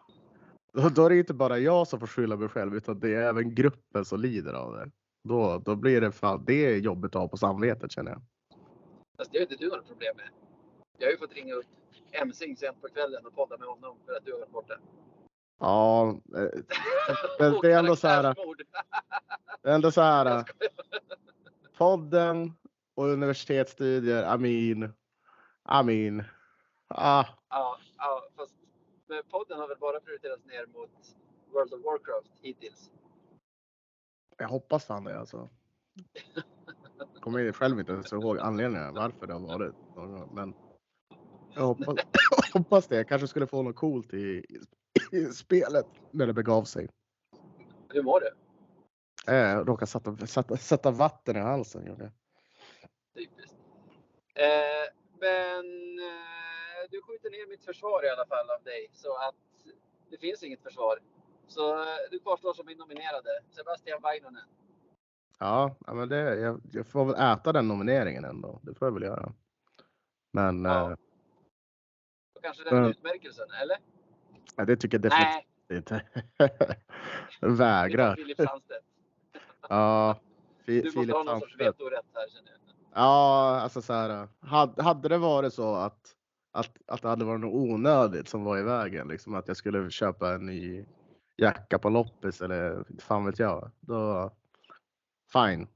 [0.95, 3.55] då, är det inte bara jag som får skylla mig själv utan det är även
[3.55, 4.91] gruppen som lider av det.
[5.29, 8.23] Då, då blir det fan, det är jobbigt att ha på samvetet känner jag.
[9.19, 10.29] Fast det har inte du några problem med.
[10.99, 11.67] Jag har ju fått ringa upp
[12.13, 14.75] Emsing sent på kvällen och podda med honom för att du har varit borta.
[15.61, 16.49] Ja, eh,
[17.39, 18.35] men det är ändå så här,
[19.63, 20.45] det är ändå så här.
[21.79, 22.53] Podden
[22.95, 24.93] och universitetsstudier, Amin.
[25.63, 26.25] Amin.
[26.89, 27.79] Ah, Ja,
[29.55, 30.91] podden har väl bara prioriterats ner mot
[31.53, 32.91] World of Warcraft hittills.
[34.39, 35.49] jag hoppas fan det alltså.
[37.21, 39.75] Kommer ju själv inte ens ihåg anledningen varför det har varit.
[40.33, 40.55] Men
[41.55, 41.97] jag hoppas,
[42.55, 42.97] hoppas det.
[42.97, 44.45] Jag kanske skulle få något coolt i,
[45.13, 46.89] i spelet när det begav sig.
[47.89, 48.31] Hur mår du?
[49.27, 51.87] Jag råkade sätta, sätta, sätta vatten i halsen.
[51.87, 52.13] gjorde jag.
[53.15, 53.57] Typiskt.
[54.35, 56.34] Eh, men eh,
[56.95, 59.35] du skjuter ner mitt försvar i alla fall av dig så att
[60.11, 60.99] det finns inget försvar.
[61.47, 64.49] Så eh, du kvarstår som min nominerade, Sebastian Vainonen.
[65.39, 68.61] Ja, men det, jag, jag får väl äta den nomineringen ändå.
[68.63, 69.33] Det får jag väl göra.
[70.33, 70.91] Men Ja.
[70.91, 70.97] eh,
[72.43, 73.77] kanske den Men- utmärkelsen, eller?
[74.57, 76.05] ja, det tycker jag definitivt Nej, inte.
[77.41, 78.17] Vägrar.
[78.17, 78.85] Filip Sandstedt.
[79.69, 80.17] Ja,
[80.65, 82.61] Fi- Du måste Filip ha någon sorts vetorätt här känner jag.
[82.95, 84.29] Ja, alltså så här.
[84.41, 86.17] Hade, hade det varit så att,
[86.55, 89.91] att, att det hade varit något onödigt som var i vägen, liksom att jag skulle
[89.91, 90.85] köpa en ny
[91.37, 93.71] jacka på loppis eller fan vet jag.
[93.81, 94.31] Då,
[95.33, 95.69] fine,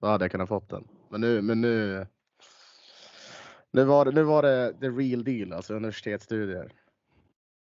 [0.00, 0.88] då hade jag kunnat fått den.
[1.08, 2.06] Men nu, men nu,
[3.70, 6.72] nu var det, nu var det the real deal, alltså universitetsstudier.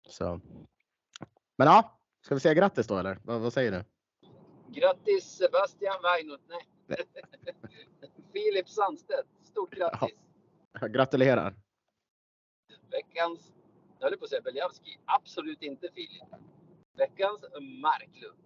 [0.09, 0.41] Så.
[1.57, 3.19] Men ja, ska vi säga grattis då eller?
[3.23, 3.85] Vad, vad säger du?
[4.81, 6.41] Grattis Sebastian Vainot.
[6.49, 6.97] Nej.
[8.33, 9.29] Filip Sandstedt.
[9.45, 10.19] Stort grattis.
[10.81, 11.55] Jag gratulerar.
[12.93, 13.53] Veckans,
[13.99, 14.99] jag höll på att säga Beljavski.
[15.05, 16.29] Absolut inte Filip.
[16.97, 17.45] Veckans
[17.83, 18.39] Marklund.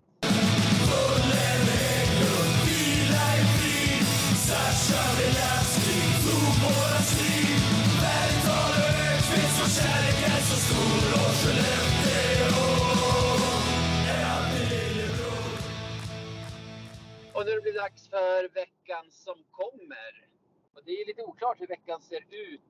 [17.32, 20.28] Och nu blir det dags för veckan som kommer.
[20.74, 22.60] Och det är lite oklart hur veckan ser ut.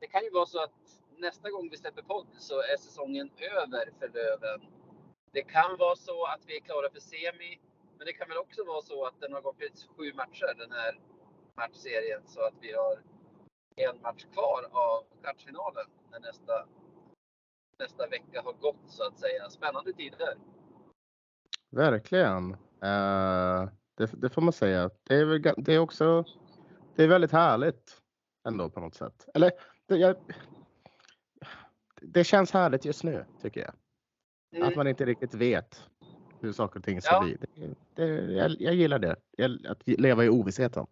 [0.00, 3.90] Det kan ju vara så att nästa gång vi släpper podd så är säsongen över
[3.98, 4.60] för Löven.
[5.32, 7.60] Det kan vara så att vi är klara för semi,
[7.96, 10.72] men det kan väl också vara så att den har gått ut sju matcher den
[10.72, 11.00] här
[11.56, 12.98] matchserien så att vi har
[13.76, 16.66] en match kvar av kvartsfinalen när nästa,
[17.78, 19.50] nästa vecka har gått så att säga.
[19.50, 20.38] Spännande tider.
[21.70, 22.52] Verkligen.
[22.84, 24.90] Uh, det, det får man säga.
[25.02, 26.24] Det är, väl, det är också
[26.96, 28.00] det är väldigt härligt
[28.48, 29.28] ändå på något sätt.
[29.34, 29.52] Eller
[29.96, 30.16] jag,
[32.00, 33.74] det känns härligt just nu tycker jag.
[34.66, 35.84] Att man inte riktigt vet
[36.40, 37.20] hur saker och ting ska Ja.
[37.24, 37.36] bli.
[37.40, 39.16] Det, det, jag, jag gillar det.
[39.30, 40.86] Jag, att leva i ovissheten.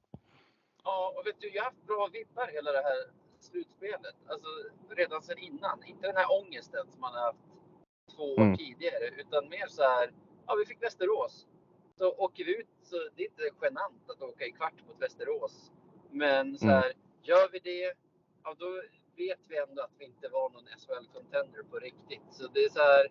[0.85, 4.17] Ja, och vet du, jag har haft bra vibbar hela det här slutspelet.
[4.29, 4.49] Alltså
[4.97, 5.85] redan sedan innan.
[5.87, 7.39] Inte den här ångesten som man har haft
[8.17, 8.57] två år Mm.
[8.57, 10.11] tidigare, utan mer så här.
[10.47, 11.47] Ja, vi fick Västerås.
[11.99, 15.73] Så åker vi ut så det är inte genant att åka i kvart mot Västerås.
[16.11, 16.77] Men så Mm.
[16.77, 16.93] här,
[17.23, 17.93] gör vi det,
[18.47, 18.67] ja då
[19.17, 22.27] vet vi ändå att vi inte var någon SHL contender på riktigt.
[22.31, 23.07] Så det är så här.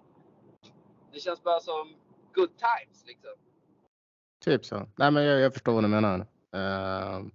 [1.14, 1.96] Det känns bara som
[2.34, 3.32] good times liksom.
[4.40, 4.90] Typ så.
[4.96, 6.20] Nej, men jag, jag förstår vad du menar.
[6.54, 7.26] Eh,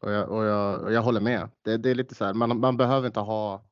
[0.00, 1.48] och, jag, och, jag, och jag håller med.
[1.62, 3.64] Det, det är lite så här, man, man behöver inte ha,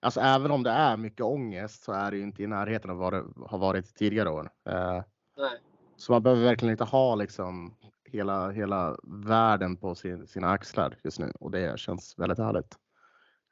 [0.00, 2.96] alltså även om det är mycket ångest så är det ju inte i närheten av
[2.96, 4.50] vad det har varit tidigare år.
[4.68, 5.02] Eh,
[5.36, 5.60] Nej.
[5.96, 11.18] så man behöver verkligen inte ha liksom hela, hela världen på sin, sina axlar just
[11.18, 12.78] nu och det känns väldigt härligt.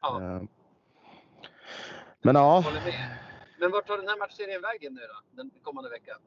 [0.04, 0.22] Ja.
[0.22, 0.42] Eh,
[2.22, 2.64] men ja.
[3.58, 5.42] Men vart tar den här matchserien vägen nu då?
[5.42, 6.20] Den kommande veckan?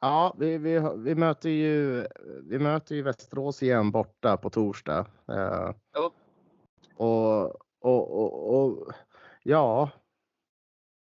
[0.00, 2.06] Ja, vi, vi, vi, möter ju,
[2.42, 5.06] vi möter ju Västerås igen borta på torsdag.
[5.28, 6.12] Eh, Ja.
[6.96, 7.44] och,
[7.80, 8.92] och, och, och
[9.42, 9.90] ja,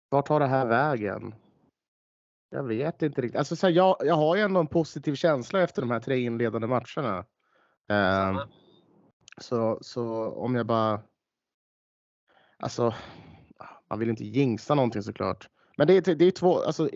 [0.10, 1.36] vart tar det här vägen?
[2.50, 3.38] Jag vet inte riktigt.
[3.40, 6.20] Alltså, så här, jag, jag har ju ändå en positiv känsla efter de här tre
[6.20, 7.26] inledande matcherna.
[7.90, 8.46] Eh.
[9.42, 11.02] Så, så om jag bara...
[12.58, 12.94] Alltså,
[13.90, 15.50] man vill inte jinxa någonting såklart.
[15.78, 16.90] Men det är, det är två, alltså,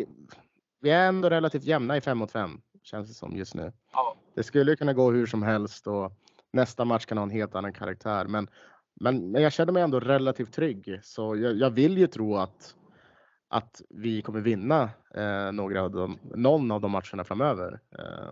[0.81, 3.73] vi är ändå relativt jämna i fem mot fem känns det som just nu.
[3.93, 4.15] Ja.
[4.35, 6.13] Det skulle kunna gå hur som helst och
[6.53, 8.25] nästa match kan ha en helt annan karaktär.
[8.25, 8.47] Men,
[8.99, 12.75] men, men jag känner mig ändå relativt trygg så jag, jag vill ju tro att,
[13.47, 17.79] att vi kommer vinna eh, några av dem, någon av de matcherna framöver.
[17.99, 18.31] Eh,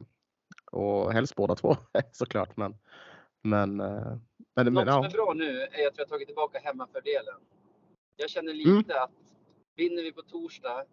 [0.72, 1.78] och helst båda två
[2.12, 2.58] såklart.
[2.58, 2.76] Men,
[3.50, 4.18] men, eh,
[4.56, 7.39] men, men Något som är bra nu är att vi har tagit tillbaka hemmafördelen.
[8.16, 8.78] Jag känner Mm.
[8.78, 9.12] lite att
[9.76, 10.86] vinner vi på torsdag,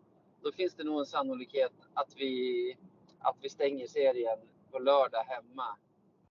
[0.42, 2.76] då finns det nog en sannolikhet att vi,
[3.18, 4.38] att vi stänger serien
[4.70, 5.76] på lördag hemma.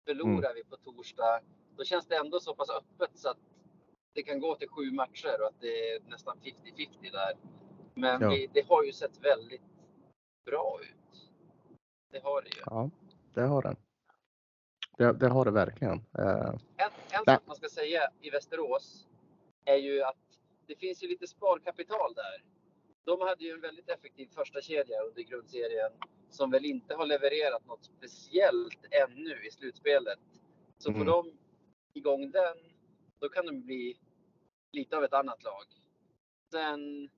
[0.07, 0.55] Förlorar Mm.
[0.55, 1.39] vi på torsdag,
[1.77, 3.37] då känns det ändå så pass öppet så att
[4.13, 7.33] det kan gå till sju matcher och att det är nästan 50-50 där.
[7.93, 8.29] Men Ja.
[8.29, 9.61] vi, det har ju sett väldigt
[10.45, 11.29] bra ut.
[12.11, 12.61] Det har det ju.
[12.65, 12.89] ja,
[13.33, 13.75] det har den.
[14.97, 16.05] Det, det har det verkligen.
[16.17, 19.07] Eh, En, en sak man ska säga i Västerås
[19.65, 20.17] är ju att
[20.67, 22.43] det finns ju lite sparkapital där.
[23.03, 25.91] De hade ju en väldigt effektiv första kedja under grundserien
[26.29, 30.19] som väl inte har levererat något speciellt ännu i slutspelet.
[30.77, 31.07] Så får Mm.
[31.11, 31.37] de
[31.93, 32.57] igång den,
[33.19, 33.97] då kan de bli
[34.71, 35.63] lite av ett annat lag.
[36.51, 37.09] Sen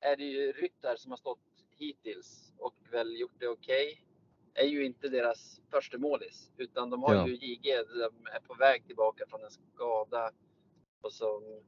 [0.00, 1.38] är det ju Ryttar som har stått
[1.76, 4.02] hittills och väl gjort det okej.
[4.58, 7.26] Är ju inte deras första målis utan de har Ja.
[7.28, 10.30] ju JG, de är på väg tillbaka från en skada
[11.00, 11.62] och som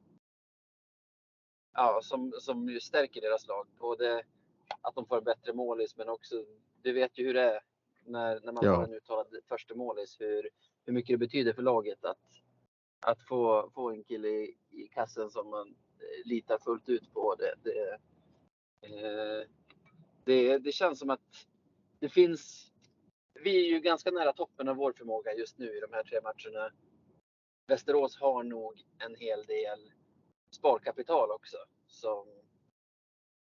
[1.73, 3.67] ja, som, som ju stärker deras lag.
[3.79, 4.23] Både
[4.81, 6.45] att de får en bättre målis men också,
[6.83, 7.61] du vet ju hur det är
[8.05, 8.77] när, när man Ja.
[8.77, 10.51] har en uttalad första målis, hur,
[10.85, 12.19] hur mycket det betyder för laget att,
[13.01, 15.69] att få, få en kille i, i kassen som man
[15.99, 17.35] eh, litar fullt ut på.
[17.35, 17.99] Det, det,
[18.81, 19.49] eh,
[20.25, 21.47] det, det känns som att
[21.99, 22.73] det finns,
[23.43, 26.21] vi är ju ganska nära toppen av vår förmåga just nu i de här tre
[26.21, 26.73] matcherna.
[27.67, 29.93] Västerås har nog en hel del
[30.51, 32.27] sparkapital också som,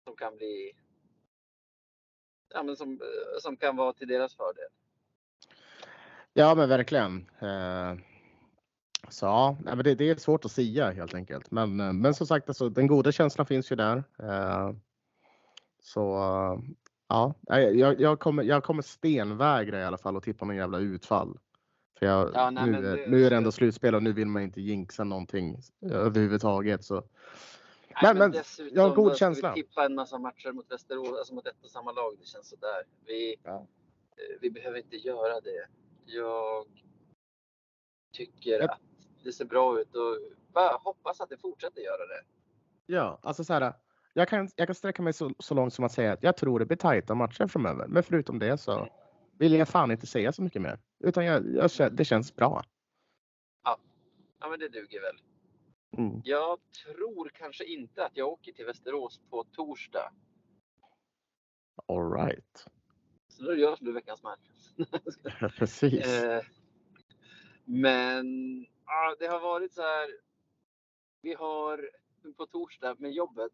[0.05, 0.73] som kan bli
[2.55, 4.69] ja, men som, eh, som kan vara till deras fördel.
[6.33, 7.31] Ja, men verkligen.
[7.39, 7.95] Eh,
[9.09, 11.51] så ja, men det, det är svårt att säga helt enkelt.
[11.51, 14.05] Men, eh, men som sagt, alltså, den goda känslan finns ju där.
[15.83, 16.17] Så
[17.09, 21.39] ja, jag, jag, kommer, jag kommer stenvägra i alla fall och tippa någon jävla utfall.
[21.99, 24.43] För jag, Ja, nej, nu, det- nu är det ändå slutspel och nu vill man
[24.43, 25.57] inte jinxa någonting
[25.91, 26.85] överhuvudtaget.
[26.85, 27.05] Så Nej,
[28.03, 29.53] Men- men dessutom, jag har god ska känsla.
[29.55, 32.17] Vi tippa en massa matcher mot Västerås, alltså mot ett och samma lag.
[32.21, 32.83] Det känns sådär.
[33.07, 33.55] Vi, Ja.
[34.17, 35.67] eh, vi behöver inte göra det.
[36.07, 36.67] Jag
[38.13, 38.81] tycker Jag- att
[39.25, 40.19] det ser bra ut och
[40.53, 42.23] bara hoppas att det fortsätter göra det.
[42.87, 43.73] ja, alltså så här.
[44.17, 46.59] Jag kan, jag kan sträcka mig så, så långt som att säga att jag tror
[46.59, 47.87] det blir tajta matcher framöver.
[47.87, 48.89] Men förutom det så
[49.39, 50.79] vill jag fan inte säga så mycket mer.
[51.05, 52.63] Utan jag, jag, det känns bra.
[54.41, 55.21] Ja, men det duger väl.
[55.99, 56.21] Mm.
[56.25, 60.13] Jag tror kanske inte att jag åker till Västerås på torsdag.
[61.87, 62.67] All right.
[63.29, 64.39] Så då är det jag som blir veckans man.
[65.59, 66.07] Precis.
[66.07, 66.43] Eh,
[67.65, 68.27] men
[68.87, 70.11] ja, det har varit så här.
[71.23, 71.91] Vi har
[72.35, 73.53] på torsdag med jobbet.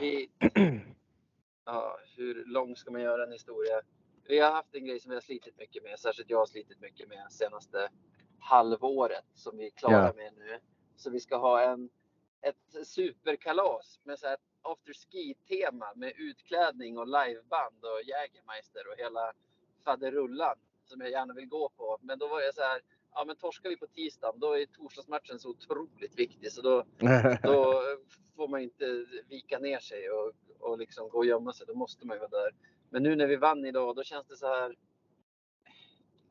[0.00, 0.30] Vi,
[1.64, 3.80] ja, hur lång ska man göra en historia?
[4.28, 6.80] Vi har haft en grej som vi har slitit mycket med, särskilt jag har slitit
[6.80, 7.88] mycket med senaste
[8.38, 10.12] halvåret som vi är klara Ja.
[10.16, 10.58] med nu.
[10.96, 11.90] Så vi ska ha en,
[12.42, 18.96] ett superkalas med så här after ski tema med utklädning och liveband och Jägermeister och
[18.98, 19.32] hela
[19.84, 21.98] faderullan som jag gärna vill gå på.
[22.00, 22.80] Men då var jag så här,
[23.14, 26.84] ja men torskar vi på tisdagen då är torsdagsmatchen så otroligt viktig så då,
[27.42, 27.82] då
[28.36, 31.66] får man inte vika ner sig och, och liksom gå och gömma sig.
[31.66, 32.54] Då måste man ju vara där.
[32.90, 34.76] Men nu när vi vann idag, då känns det så här.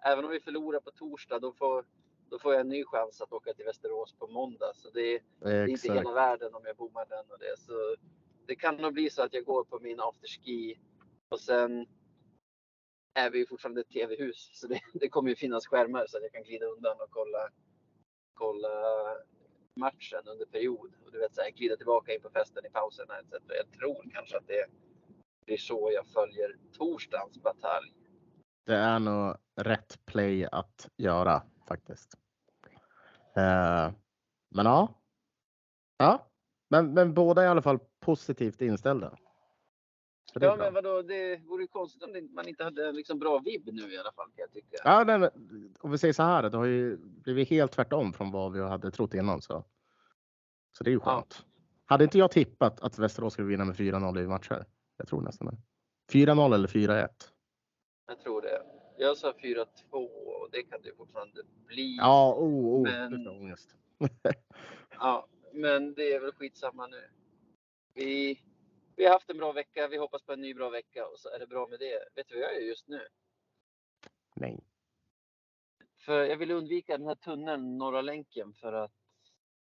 [0.05, 1.86] Även om vi förlorar på torsdag, då får,
[2.29, 4.71] då får jag en ny chans att åka till Västerås på måndag.
[4.75, 7.59] Så det, det är inte hela världen om jag bommar den och det.
[7.59, 7.95] Så
[8.45, 10.79] det kan nog bli så att jag går på min afterski
[11.29, 11.88] och sen
[13.14, 14.49] är vi fortfarande ett tv-hus.
[14.53, 17.49] Så det, det kommer ju finnas skärmar så att jag kan glida undan och kolla,
[18.34, 18.70] kolla
[19.76, 20.93] matchen under period.
[21.05, 23.32] Och du vet, så här, glida tillbaka in på festen i pauserna etc.
[23.47, 24.66] Jag tror kanske att det
[25.45, 27.93] blir så jag följer torsdagens batalj.
[28.66, 32.18] Det är nog rätt play att göra faktiskt.
[33.36, 33.91] Eh,
[34.49, 34.99] men ja.
[35.97, 36.28] Ja,
[36.70, 39.18] men, men båda är i alla fall positivt inställda.
[40.34, 43.69] Ja, men vadå, det vore ju konstigt om man inte hade en liksom bra vibb
[43.73, 44.77] nu i alla fall kan jag tycka.
[44.84, 45.29] Ja, nej, men,
[45.79, 48.91] om vi säger så här, det har ju blivit helt tvärtom från vad vi hade
[48.91, 49.41] trott innan.
[49.41, 49.63] Så,
[50.77, 51.15] så det är ju Ja.
[51.15, 51.45] skönt.
[51.86, 54.65] Hade inte jag tippat att Västerås skulle vinna med 4-0 i matcher?
[54.97, 55.57] Jag tror nästan det.
[56.13, 57.07] 4-0 eller 4-1.
[58.07, 58.61] Jag tror det.
[58.97, 61.97] Jag sa 4-2 och det kan det ju fortfarande bli.
[61.97, 63.75] Ja, oh, oh, Men- ångest.
[64.99, 67.01] Ja, men det är väl skitsamma nu.
[67.93, 68.39] Vi,
[68.95, 69.87] vi har haft en bra vecka.
[69.87, 71.99] Vi hoppas på en ny bra vecka och så är det bra med det.
[72.15, 73.07] Vet du vad jag gör just nu?
[74.35, 74.59] Nej.
[75.97, 78.91] För jag vill undvika den här tunneln, Norra länken, för att,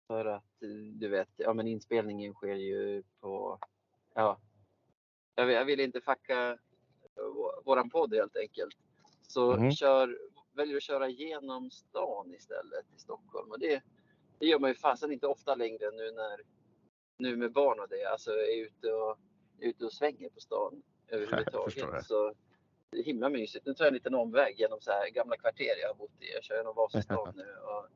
[0.07, 3.59] för att eh, du vet, ja men inspelningen sker ju på,
[4.13, 4.39] ja.
[5.35, 6.57] Jag vill, jag vill inte fucka
[7.15, 8.75] vå- våran podd helt enkelt.
[9.27, 9.71] Så Mhm.
[9.71, 10.19] kör,
[10.53, 13.51] väljer att köra genom stan istället i Stockholm.
[13.51, 13.83] Och det,
[14.39, 16.41] det gör man ju fasen inte ofta längre nu när,
[17.19, 19.17] nu med barn och det, alltså är ute och,
[19.59, 22.05] är ute och svänger på stan överhuvudtaget.
[22.05, 22.33] Så
[22.89, 23.65] det är himla mysigt.
[23.65, 26.33] Nu tar jag en liten omväg genom så här gamla kvarter jag har bott i.
[26.33, 27.87] Jag kör genom Vasastan nu och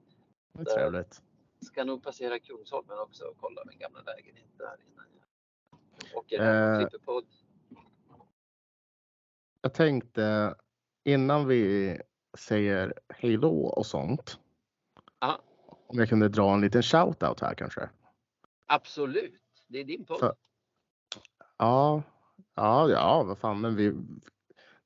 [0.53, 1.21] Det är trevligt.
[1.61, 5.05] ska nog passera Kungsholmen också och kolla min gamla lägenhet där innan
[6.11, 6.89] jag åker hem och Eh.
[6.89, 7.26] klipper podd.
[9.61, 10.55] Jag tänkte
[11.03, 11.97] innan vi
[12.38, 14.39] säger hej då och sånt.
[15.19, 15.39] Ja.
[15.88, 17.89] Om jag kunde dra en liten shout-out här kanske.
[18.66, 20.20] Absolut, det är din podd.
[20.20, 20.36] För-
[21.57, 22.03] Ja,
[22.55, 23.93] ja, ja, vad fan, men vi,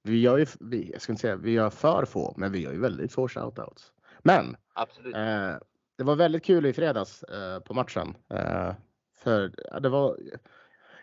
[0.04, 2.72] vi gör ju, vi, jag ska inte säga vi gör för få, men vi gör
[2.72, 3.92] ju väldigt få shoutouts.
[4.24, 5.16] Men Absolut.
[5.16, 5.56] eh,
[5.98, 8.16] det var väldigt kul i fredags eh, på matchen.
[8.30, 8.74] Eh,
[9.16, 10.18] för det var,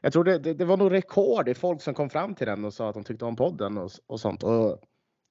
[0.00, 2.64] jag tror det, det, det var nog rekord i folk som kom fram till den
[2.64, 4.42] och sa att de tyckte om podden och, och sånt.
[4.42, 4.80] Och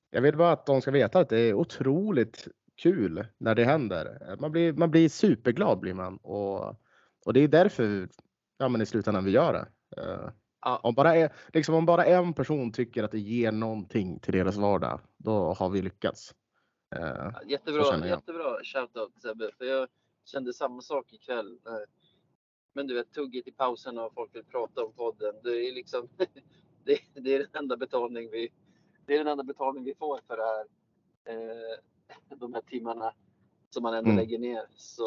[0.10, 4.36] jag vill bara att de ska veta att det är otroligt kul när det händer.
[4.40, 6.76] Man blir, man blir superglad blir man och,
[7.26, 8.10] och det är därför
[8.58, 9.68] ja, men i slutändan vi gör det.
[10.02, 10.30] Eh,
[10.66, 10.80] Ja.
[10.84, 15.00] om, bara liksom om bara en person tycker att det ger någonting till deras vardag,
[15.18, 16.34] då har vi lyckats.
[16.96, 19.52] Eh, Ja, Jättebra, jättebra shoutout Sebbe.
[19.58, 19.88] För jag
[20.26, 21.60] kände samma sak ikväll.
[22.74, 25.36] Men du vet, tugget i pauserna och folk vill prata om podden.
[25.44, 26.10] Det är liksom,
[26.84, 28.50] det, det är den enda betalning vi,
[29.06, 30.66] det är den enda betalning vi får för det här.
[31.26, 33.14] Eh, de här timmarna
[33.70, 34.20] som man ändå Mm.
[34.20, 34.66] lägger ner.
[34.76, 35.06] Så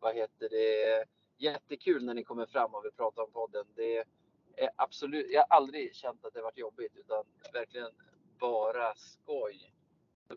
[0.00, 1.04] vad heter det?
[1.38, 3.64] Jättekul när ni kommer fram och vill prata om podden.
[3.74, 4.04] Det
[4.56, 7.90] är absolut, jag har aldrig känt att det varit jobbigt utan verkligen
[8.38, 9.72] bara skoj.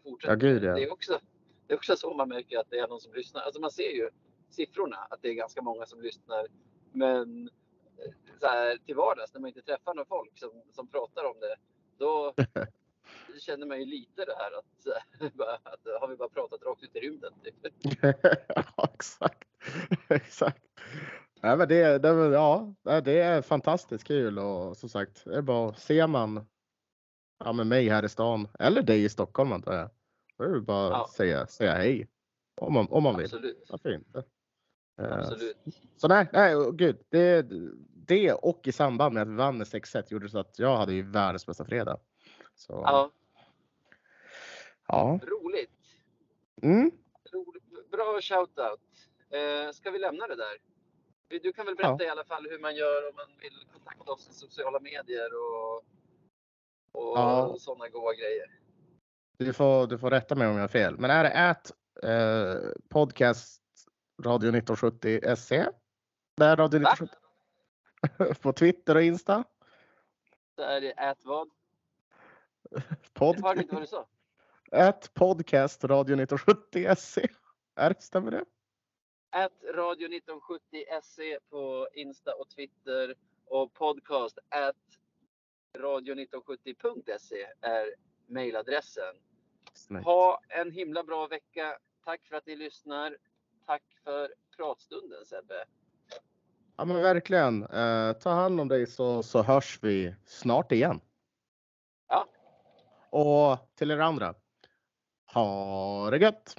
[0.03, 0.29] Fortsätt.
[0.29, 0.75] Ja, gud, ja.
[0.75, 1.19] Det är också,
[1.67, 3.41] det är också så man märker att det är någon som lyssnar.
[3.41, 4.09] Alltså man ser ju
[4.49, 6.47] siffrorna att det är ganska många som lyssnar.
[6.91, 7.49] Men
[7.97, 11.39] eh, så här, till vardags när man inte träffar någon folk som, som pratar om
[11.39, 11.55] det,
[11.97, 12.33] då
[13.39, 16.95] känner man ju lite det här att, bara, att har vi bara pratat rakt ut
[16.95, 17.33] i rymden?
[17.43, 17.73] Typ.
[18.55, 19.47] ja, exakt.
[20.07, 20.63] exakt.
[21.41, 25.73] Nej, men det, det, ja, det är fantastiskt kul och som sagt, det är bara,
[25.73, 26.45] ser man
[27.45, 29.89] ja, med mig här i stan eller dig i Stockholm antar jag.
[30.37, 31.03] Då är det bara Ja.
[31.03, 32.07] att säga, säga hej
[32.61, 33.25] om man, om man vill.
[33.25, 33.65] Absolut.
[33.69, 34.23] Varför inte?
[35.01, 35.57] Eh, Absolut.
[35.97, 36.97] Så nej, nej oh, gud.
[37.09, 37.47] Det,
[38.07, 40.93] det och i samband med att vi vann med 6-1 gjorde så att jag hade
[40.93, 41.99] ju världens bästa fredag.
[42.55, 43.11] Så, Ja,
[44.89, 45.19] ja.
[45.23, 45.71] roligt.
[46.61, 46.91] Mm.
[47.33, 47.91] roligt.
[47.91, 48.81] Bra shoutout.
[49.29, 50.57] Eh, ska vi lämna det där?
[51.41, 52.07] Du kan väl berätta Ja.
[52.07, 55.75] i alla fall hur man gör om man vill kontakta oss i sociala medier och,
[56.91, 57.55] och Ja.
[57.59, 58.59] sådana goa grejer.
[59.37, 60.97] Du får, du får rätta mig om jag har fel.
[60.99, 61.71] Men är det at
[62.03, 63.61] eh, podcast
[64.23, 65.71] radio 1970 SE?
[66.41, 66.93] Radio Va?
[66.93, 67.15] 1970.
[68.41, 69.43] På Twitter och Insta.
[70.55, 71.49] Så är det ät vad?
[73.13, 74.07] Pod, Jag hörde inte vad du sa.
[74.71, 77.27] At podcast radio 1970 SE.
[77.75, 78.45] Är, stämmer det?
[79.31, 83.15] At radio 1970 SE E på Insta och Twitter
[83.45, 84.75] och podcast at
[85.77, 87.95] radio1970.se är
[88.27, 89.15] mejladressen.
[90.03, 91.77] Ha en himla bra vecka.
[92.05, 93.17] Tack för att ni lyssnar.
[93.65, 95.65] Tack för pratstunden Sebbe.
[96.77, 97.63] Ja men verkligen.
[97.63, 101.01] Eh, ta hand om dig så, så hörs vi snart igen.
[102.07, 102.27] Ja.
[103.09, 104.35] Och till er andra.
[105.33, 106.55] Ha det gött!